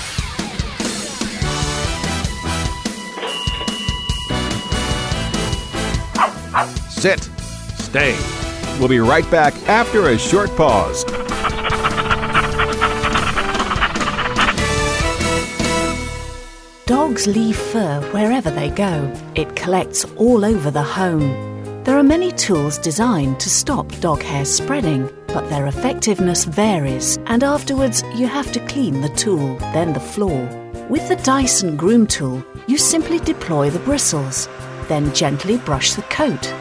Sit. 6.90 7.28
Stay. 7.80 8.16
We'll 8.78 8.86
be 8.86 9.00
right 9.00 9.28
back 9.28 9.54
after 9.68 10.10
a 10.10 10.18
short 10.18 10.54
pause. 10.56 11.04
Dogs 16.86 17.26
leave 17.26 17.56
fur 17.56 18.02
wherever 18.12 18.50
they 18.50 18.68
go. 18.68 19.10
It 19.34 19.56
collects 19.56 20.04
all 20.16 20.44
over 20.44 20.70
the 20.70 20.82
home. 20.82 21.82
There 21.82 21.96
are 21.96 22.02
many 22.02 22.30
tools 22.30 22.76
designed 22.76 23.40
to 23.40 23.48
stop 23.48 23.88
dog 24.00 24.22
hair 24.22 24.44
spreading, 24.44 25.08
but 25.28 25.48
their 25.48 25.66
effectiveness 25.66 26.44
varies, 26.44 27.16
and 27.24 27.42
afterwards 27.42 28.02
you 28.14 28.26
have 28.26 28.52
to 28.52 28.66
clean 28.66 29.00
the 29.00 29.08
tool, 29.10 29.56
then 29.72 29.94
the 29.94 30.00
floor. 30.00 30.46
With 30.90 31.08
the 31.08 31.16
Dyson 31.16 31.74
Groom 31.74 32.06
Tool, 32.06 32.44
you 32.66 32.76
simply 32.76 33.18
deploy 33.18 33.70
the 33.70 33.78
bristles, 33.78 34.46
then 34.86 35.14
gently 35.14 35.56
brush 35.56 35.94
the 35.94 36.02
coat. 36.02 36.54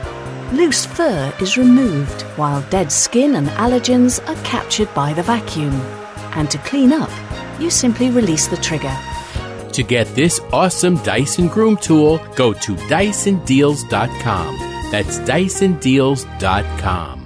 Loose 0.54 0.86
fur 0.86 1.34
is 1.42 1.58
removed, 1.58 2.22
while 2.38 2.62
dead 2.70 2.94
skin 2.94 3.36
and 3.36 3.50
allergens 3.50 4.26
are 4.30 4.42
captured 4.46 4.94
by 4.94 5.12
the 5.12 5.24
vacuum. 5.24 5.74
And 6.36 6.50
to 6.50 6.58
clean 6.60 6.94
up, 6.94 7.12
you 7.60 7.70
simply 7.70 8.10
release 8.10 8.48
the 8.48 8.56
trigger. 8.56 8.98
To 9.74 9.84
get 9.84 10.08
this 10.14 10.40
awesome 10.52 10.98
Dyson 10.98 11.48
Groom 11.48 11.78
tool, 11.78 12.20
go 12.36 12.54
to 12.54 12.76
DysonDeals.com. 12.76 14.58
That's 14.92 15.18
DysonDeals.com. 15.20 17.23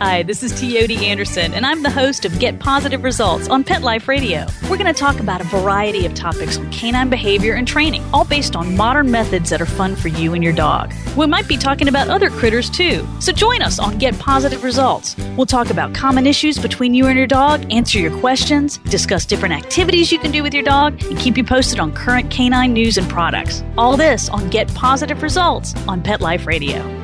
Hi, 0.00 0.22
this 0.22 0.44
is 0.44 0.52
Teoti 0.52 0.98
Anderson, 0.98 1.52
and 1.54 1.66
I'm 1.66 1.82
the 1.82 1.90
host 1.90 2.24
of 2.24 2.38
Get 2.38 2.60
Positive 2.60 3.02
Results 3.02 3.48
on 3.48 3.64
Pet 3.64 3.82
Life 3.82 4.06
Radio. 4.06 4.46
We're 4.70 4.76
going 4.76 4.86
to 4.86 4.92
talk 4.92 5.18
about 5.18 5.40
a 5.40 5.44
variety 5.44 6.06
of 6.06 6.14
topics 6.14 6.56
on 6.56 6.70
canine 6.70 7.10
behavior 7.10 7.54
and 7.54 7.66
training, 7.66 8.04
all 8.14 8.24
based 8.24 8.54
on 8.54 8.76
modern 8.76 9.10
methods 9.10 9.50
that 9.50 9.60
are 9.60 9.66
fun 9.66 9.96
for 9.96 10.06
you 10.06 10.34
and 10.34 10.44
your 10.44 10.52
dog. 10.52 10.94
We 11.16 11.26
might 11.26 11.48
be 11.48 11.56
talking 11.56 11.88
about 11.88 12.06
other 12.06 12.30
critters 12.30 12.70
too, 12.70 13.04
so 13.18 13.32
join 13.32 13.60
us 13.60 13.80
on 13.80 13.98
Get 13.98 14.16
Positive 14.20 14.62
Results. 14.62 15.16
We'll 15.36 15.46
talk 15.46 15.68
about 15.68 15.94
common 15.94 16.28
issues 16.28 16.58
between 16.58 16.94
you 16.94 17.08
and 17.08 17.18
your 17.18 17.26
dog, 17.26 17.66
answer 17.72 17.98
your 17.98 18.16
questions, 18.20 18.78
discuss 18.78 19.26
different 19.26 19.54
activities 19.56 20.12
you 20.12 20.20
can 20.20 20.30
do 20.30 20.44
with 20.44 20.54
your 20.54 20.62
dog, 20.62 21.02
and 21.06 21.18
keep 21.18 21.36
you 21.36 21.42
posted 21.42 21.80
on 21.80 21.92
current 21.92 22.30
canine 22.30 22.72
news 22.72 22.98
and 22.98 23.08
products. 23.08 23.64
All 23.76 23.96
this 23.96 24.28
on 24.28 24.48
Get 24.48 24.72
Positive 24.74 25.24
Results 25.24 25.74
on 25.88 26.04
Pet 26.04 26.20
Life 26.20 26.46
Radio. 26.46 26.97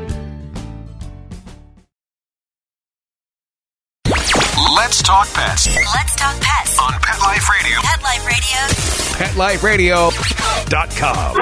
Talk 5.25 5.35
pets 5.35 5.67
Let's 5.67 6.15
talk 6.17 6.41
pets. 6.41 6.79
on 6.79 6.93
Pet 7.01 7.19
Life 7.21 7.49
Radio. 7.51 7.79
Pet 7.83 8.03
Life 9.37 9.63
Radio. 9.63 10.11
PetLifeRadio.com. 10.11 11.37